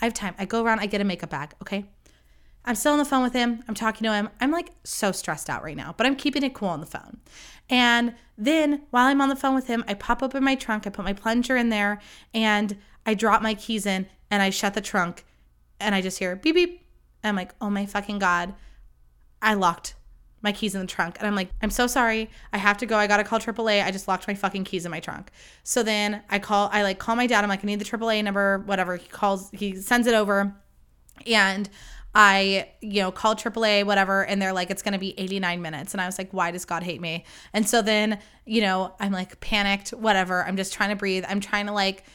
[0.01, 0.35] I have time.
[0.37, 1.85] I go around, I get a makeup bag, okay?
[2.67, 3.63] I'm still on the phone with him.
[3.67, 4.29] I'm talking to him.
[4.41, 7.17] I'm like so stressed out right now, but I'm keeping it cool on the phone.
[7.69, 10.89] And then while I'm on the phone with him, I pop open my trunk, I
[10.89, 12.01] put my plunger in there,
[12.33, 15.23] and I drop my keys in and I shut the trunk
[15.79, 16.85] and I just hear beep beep.
[17.23, 18.53] I'm like, oh my fucking God.
[19.41, 19.95] I locked
[20.41, 21.15] my keys in the trunk.
[21.19, 22.29] And I'm like, I'm so sorry.
[22.51, 22.97] I have to go.
[22.97, 23.83] I gotta call AAA.
[23.83, 25.31] I just locked my fucking keys in my trunk.
[25.63, 27.43] So then I call I like call my dad.
[27.43, 28.97] I'm like, I need the AAA number, whatever.
[28.97, 30.53] He calls, he sends it over.
[31.25, 31.69] And
[32.19, 35.93] I, you know, called AAA, whatever, and they're like, it's going to be 89 minutes.
[35.93, 37.25] And I was like, why does God hate me?
[37.53, 40.43] And so then, you know, I'm like panicked, whatever.
[40.43, 41.25] I'm just trying to breathe.
[41.29, 42.05] I'm trying to like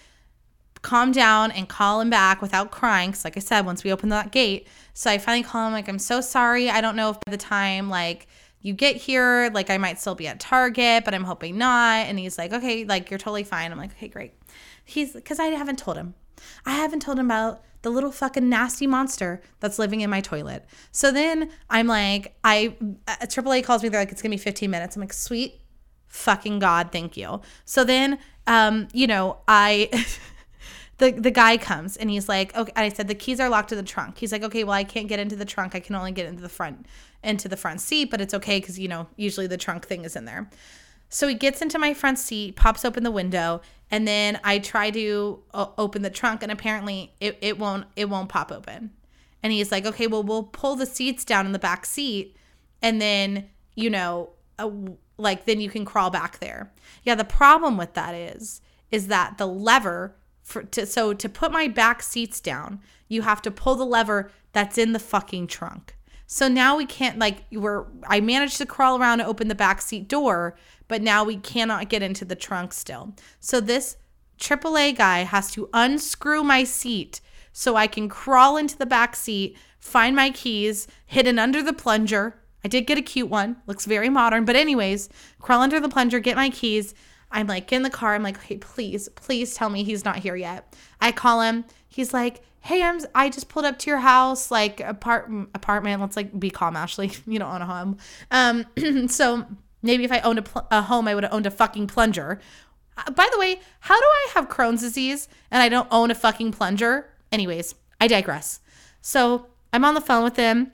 [0.82, 3.12] calm down and call him back without crying.
[3.12, 5.88] Cause like I said, once we open that gate, so I finally call him, like,
[5.88, 6.68] I'm so sorry.
[6.68, 8.26] I don't know if by the time, like,
[8.60, 12.06] you get here, like, I might still be at Target, but I'm hoping not.
[12.06, 13.70] And he's like, okay, like, you're totally fine.
[13.70, 14.32] I'm like, okay, great.
[14.84, 16.14] He's, cause I haven't told him.
[16.64, 20.64] I haven't told him about the little fucking nasty monster that's living in my toilet.
[20.92, 22.76] So then I'm like, I
[23.06, 23.88] AAA calls me.
[23.88, 24.96] They're like, it's gonna be 15 minutes.
[24.96, 25.60] I'm like, sweet
[26.06, 27.40] fucking god, thank you.
[27.64, 29.90] So then, um, you know, I.
[30.98, 32.72] the, the guy comes and he's like, okay.
[32.76, 34.18] I said the keys are locked in the trunk.
[34.18, 35.74] He's like, okay, well I can't get into the trunk.
[35.74, 36.86] I can only get into the front,
[37.24, 40.14] into the front seat, but it's okay because you know usually the trunk thing is
[40.14, 40.48] in there.
[41.08, 43.60] So he gets into my front seat, pops open the window,
[43.92, 48.08] and then I try to uh, open the trunk, and apparently it, it won't it
[48.08, 48.90] won't pop open.
[49.42, 52.34] And he's like, okay, well we'll pull the seats down in the back seat,
[52.80, 54.70] and then you know, uh,
[55.18, 56.72] like then you can crawl back there.
[57.04, 61.52] Yeah, the problem with that is is that the lever for to so to put
[61.52, 65.96] my back seats down, you have to pull the lever that's in the fucking trunk.
[66.26, 69.82] So now we can't like we're I managed to crawl around and open the back
[69.82, 70.56] seat door,
[70.92, 73.14] but now we cannot get into the trunk still.
[73.40, 73.96] So this
[74.38, 79.56] AAA guy has to unscrew my seat so I can crawl into the back seat,
[79.80, 82.42] find my keys hidden under the plunger.
[82.62, 85.08] I did get a cute one, looks very modern, but anyways,
[85.40, 86.94] crawl under the plunger, get my keys.
[87.30, 88.14] I'm like in the car.
[88.14, 90.76] I'm like, hey, please, please tell me he's not here yet.
[91.00, 91.64] I call him.
[91.88, 96.02] He's like, hey, I'm I just pulled up to your house, like apart apartment.
[96.02, 97.18] Let's like be calm, Ashlee.
[97.26, 97.96] You don't own a home.
[98.30, 99.46] Um, so
[99.82, 102.40] maybe if I owned a, pl- a home, I would have owned a fucking plunger.
[102.96, 106.14] Uh, by the way, how do I have Crohn's disease and I don't own a
[106.14, 107.10] fucking plunger?
[107.30, 108.60] Anyways, I digress.
[109.00, 110.72] So I'm on the phone with him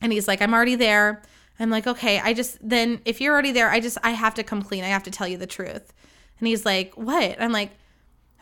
[0.00, 1.22] and he's like, I'm already there.
[1.60, 4.44] I'm like, okay, I just, then if you're already there, I just, I have to
[4.44, 4.84] come clean.
[4.84, 5.92] I have to tell you the truth.
[6.38, 7.40] And he's like, what?
[7.40, 7.72] I'm like,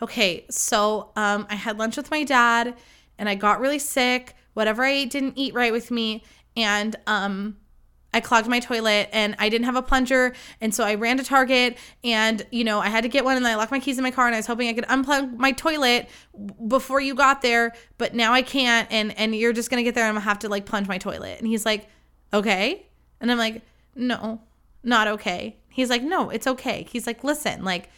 [0.03, 2.75] okay, so um, I had lunch with my dad
[3.19, 4.35] and I got really sick.
[4.53, 6.25] Whatever I ate didn't eat right with me.
[6.57, 7.57] And um,
[8.15, 10.35] I clogged my toilet and I didn't have a plunger.
[10.61, 13.47] And so I ran to Target and, you know, I had to get one and
[13.47, 15.53] I locked my keys in my car and I was hoping I could unplug my
[15.53, 16.09] toilet
[16.67, 17.75] before you got there.
[17.99, 18.91] But now I can't.
[18.91, 20.65] And, and you're just going to get there and I'm going to have to like
[20.65, 21.39] plunge my toilet.
[21.39, 21.89] And he's like,
[22.33, 22.87] okay.
[23.21, 23.63] And I'm like,
[23.95, 24.41] no,
[24.83, 25.57] not okay.
[25.69, 26.87] He's like, no, it's okay.
[26.89, 27.91] He's like, listen, like,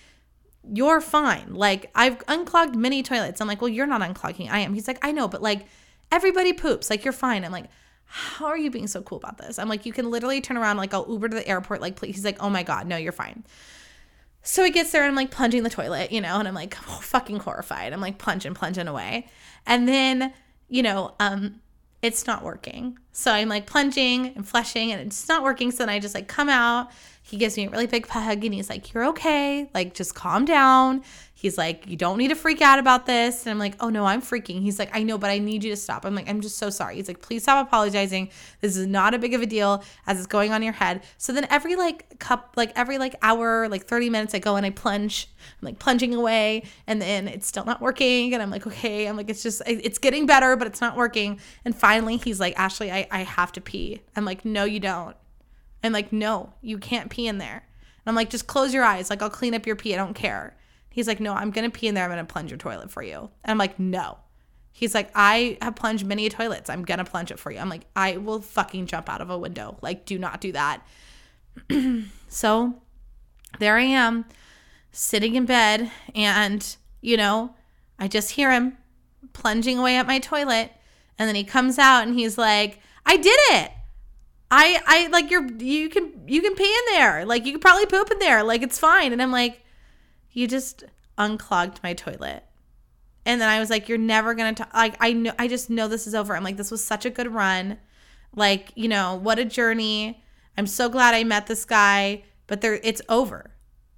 [0.70, 1.54] you're fine.
[1.54, 3.40] Like, I've unclogged many toilets.
[3.40, 4.50] I'm like, well, you're not unclogging.
[4.50, 4.74] I am.
[4.74, 5.66] He's like, I know, but like,
[6.10, 6.90] everybody poops.
[6.90, 7.44] Like, you're fine.
[7.44, 7.66] I'm like,
[8.08, 9.58] how are you being so cool about this?
[9.58, 11.80] I'm like, you can literally turn around, like, I'll Uber to the airport.
[11.80, 12.16] Like, please.
[12.16, 13.44] He's like, oh my God, no, you're fine.
[14.42, 16.76] So he gets there and I'm like plunging the toilet, you know, and I'm like
[16.88, 17.92] oh, fucking horrified.
[17.92, 19.28] I'm like plunging, plunging away.
[19.66, 20.32] And then,
[20.68, 21.60] you know, um,
[22.00, 22.98] it's not working.
[23.12, 25.70] So I'm like plunging and flushing and it's not working.
[25.70, 26.90] So then I just like come out.
[27.22, 29.68] He gives me a really big hug and he's like, You're okay.
[29.74, 31.02] Like, just calm down.
[31.40, 33.46] He's like, You don't need to freak out about this.
[33.46, 34.60] And I'm like, Oh no, I'm freaking.
[34.60, 36.04] He's like, I know, but I need you to stop.
[36.04, 36.96] I'm like, I'm just so sorry.
[36.96, 38.30] He's like, Please stop apologizing.
[38.60, 41.04] This is not a big of a deal as it's going on your head.
[41.16, 44.66] So then every like cup, like every like hour, like 30 minutes, I go and
[44.66, 45.28] I plunge.
[45.62, 48.34] I'm like plunging away and then it's still not working.
[48.34, 49.06] And I'm like, Okay.
[49.06, 51.38] I'm like, It's just, it's getting better, but it's not working.
[51.64, 54.00] And finally, he's like, Ashlee, I, I have to pee.
[54.16, 55.16] I'm like, No, you don't.
[55.84, 57.62] I'm like, No, you can't pee in there.
[57.62, 59.08] And I'm like, Just close your eyes.
[59.08, 59.94] Like, I'll clean up your pee.
[59.94, 60.56] I don't care.
[60.90, 62.04] He's like, no, I'm to pee in there.
[62.04, 63.30] I'm to plunge your toilet for you.
[63.44, 64.18] And I'm like, no.
[64.72, 66.70] He's like, I have plunged many toilets.
[66.70, 67.58] I'm to plunge it for you.
[67.58, 69.78] I'm like, I will fucking jump out of a window.
[69.82, 70.86] Like, do not do that.
[72.28, 72.80] so
[73.58, 74.24] there I am
[74.92, 77.54] sitting in bed and, you know,
[77.98, 78.76] I just hear him
[79.32, 80.72] plunging away at my toilet.
[81.18, 83.72] And then he comes out and he's like, I did it.
[84.50, 87.24] I I like you're you can you can pee in there.
[87.26, 88.42] Like you could probably poop in there.
[88.42, 89.12] Like it's fine.
[89.12, 89.62] And I'm like,
[90.38, 90.84] you just
[91.18, 92.44] unclogged my toilet.
[93.26, 95.88] And then I was like, you're never going to, like, I know, I just know
[95.88, 96.36] this is over.
[96.36, 97.78] I'm like, this was such a good run.
[98.34, 100.22] Like, you know, what a journey.
[100.56, 103.50] I'm so glad I met this guy, but there, it's over.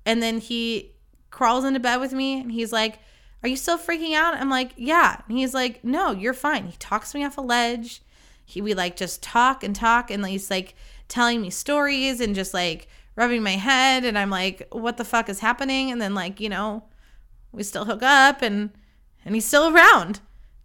[0.07, 0.97] And then he
[1.31, 3.01] crawls into bed with me and he's like,
[3.43, 4.35] are you still freaking out?
[4.35, 5.21] I'm like, yeah.
[5.29, 6.67] And he's like, no, you're fine.
[6.67, 8.03] He talks me off a ledge.
[8.47, 10.11] He, we like just talk and talk.
[10.11, 10.75] And he's like
[11.07, 15.29] telling me stories and just like, rubbing my head and I'm like, what the fuck
[15.29, 15.91] is happening?
[15.91, 16.85] And then like, you know,
[17.53, 18.71] we still hook up and
[19.25, 20.21] and he's still around.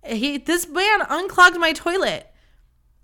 [0.05, 2.31] He this man unclogged my toilet.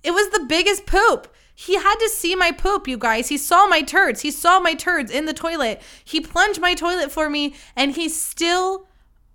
[0.03, 1.33] It was the biggest poop.
[1.53, 3.27] He had to see my poop, you guys.
[3.27, 4.21] He saw my turds.
[4.21, 5.81] He saw my turds in the toilet.
[6.03, 8.87] He plunged my toilet for me and he's still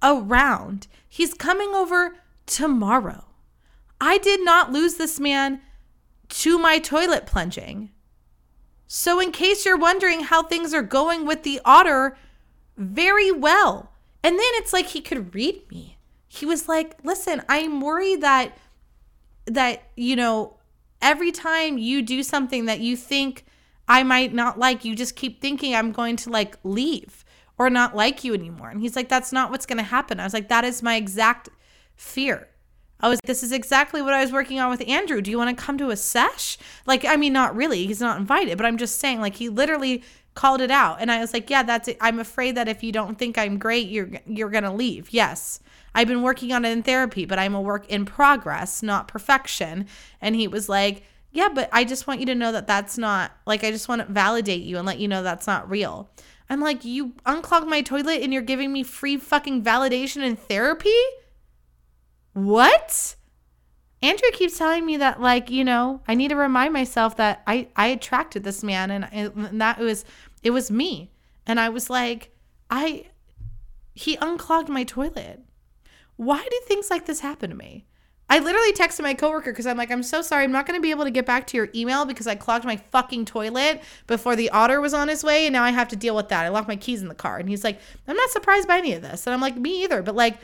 [0.02, 0.88] around.
[1.08, 3.24] He's coming over tomorrow.
[4.00, 5.60] I did not lose this man
[6.28, 7.90] to my toilet plunging.
[8.86, 12.16] So, in case you're wondering how things are going with the otter,
[12.76, 13.92] very well.
[14.22, 15.98] And then it's like he could read me.
[16.28, 18.56] He was like, "Listen, I'm worried that
[19.46, 20.56] that, you know,
[21.00, 23.44] every time you do something that you think
[23.88, 27.24] I might not like, you just keep thinking I'm going to like leave
[27.58, 30.24] or not like you anymore." And he's like, "That's not what's going to happen." I
[30.24, 31.48] was like, "That is my exact
[31.96, 32.48] fear."
[33.00, 35.20] I was, this is exactly what I was working on with Andrew.
[35.20, 36.56] Do you want to come to a sesh?
[36.86, 37.86] Like, I mean, not really.
[37.86, 40.02] He's not invited, but I'm just saying, like, he literally
[40.34, 40.98] called it out.
[41.00, 41.98] And I was like, yeah, that's it.
[42.00, 45.10] I'm afraid that if you don't think I'm great, you're, you're going to leave.
[45.10, 45.60] Yes.
[45.94, 49.86] I've been working on it in therapy, but I'm a work in progress, not perfection.
[50.20, 53.32] And he was like, yeah, but I just want you to know that that's not,
[53.46, 56.08] like, I just want to validate you and let you know that's not real.
[56.48, 60.94] I'm like, you unclog my toilet and you're giving me free fucking validation and therapy?
[62.36, 63.16] What?
[64.02, 67.68] Andrew keeps telling me that, like, you know, I need to remind myself that I,
[67.74, 70.04] I attracted this man and, and that was,
[70.42, 71.10] it was me.
[71.46, 72.30] And I was like,
[72.70, 73.06] I,
[73.94, 75.40] he unclogged my toilet.
[76.16, 77.86] Why do things like this happen to me?
[78.28, 80.44] I literally texted my coworker because I'm like, I'm so sorry.
[80.44, 82.64] I'm not going to be able to get back to your email because I clogged
[82.64, 85.46] my fucking toilet before the otter was on his way.
[85.46, 86.44] And now I have to deal with that.
[86.44, 87.38] I locked my keys in the car.
[87.38, 89.26] And he's like, I'm not surprised by any of this.
[89.26, 90.02] And I'm like, me either.
[90.02, 90.38] But like,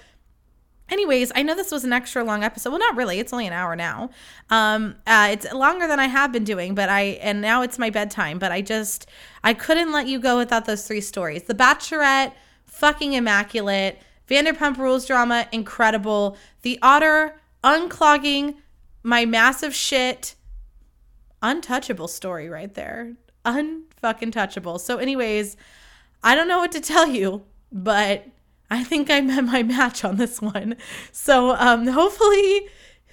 [0.92, 2.70] anyways i know this was an extra long episode.
[2.70, 3.18] Well not really.
[3.18, 4.10] It's only an hour now.
[4.50, 7.90] Um uh, it's longer than i have been doing but i and now it's my
[7.90, 9.08] bedtime but i just
[9.42, 11.44] i couldn't let you go without those three stories.
[11.44, 12.32] The bachelorette
[12.66, 13.98] fucking immaculate.
[14.28, 16.36] Vanderpump rules drama incredible.
[16.62, 18.56] The otter unclogging
[19.02, 20.36] my massive shit.
[21.42, 23.14] Untouchable story right there.
[23.44, 24.78] Unfucking touchable.
[24.78, 25.56] So anyways
[26.22, 28.26] i don't know what to tell you but
[28.72, 30.76] I think I met my match on this one.
[31.12, 32.68] So um, hopefully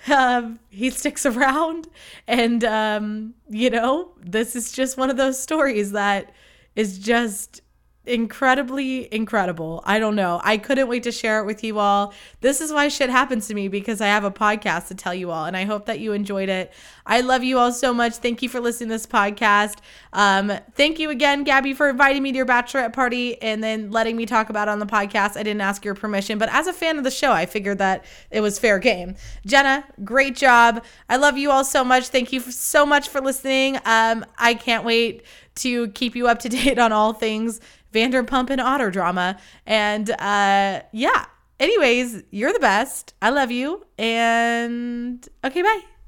[0.08, 1.90] uh, he sticks around.
[2.28, 6.32] And, um, you know, this is just one of those stories that
[6.78, 7.62] is just
[8.10, 9.82] incredibly incredible.
[9.86, 10.42] I don't know.
[10.44, 12.14] I couldn't wait to share it with you all.
[12.42, 15.32] This is why shit happens to me because I have a podcast to tell you
[15.32, 16.74] all, and I hope that you enjoyed it.
[17.06, 18.16] I love you all so much.
[18.16, 19.78] Thank you for listening to this podcast.
[20.12, 24.16] Um, thank you again, Gabby, for inviting me to your bachelorette party and then letting
[24.16, 25.38] me talk about it on the podcast.
[25.38, 28.06] I didn't ask your permission, but as a fan of the show, I figured that
[28.32, 29.16] it was fair game.
[29.46, 30.84] Jenna, great job.
[31.10, 32.08] I love you all so much.
[32.08, 33.78] Thank you so much for listening.
[33.86, 35.24] Um, I can't wait
[35.56, 37.60] to keep you up to date on all things
[37.94, 39.38] Vanderpump and Otter drama.
[39.66, 41.26] And uh, yeah,
[41.60, 43.14] anyways, you're the best.
[43.22, 43.86] I love you.
[43.98, 45.99] And okay, bye.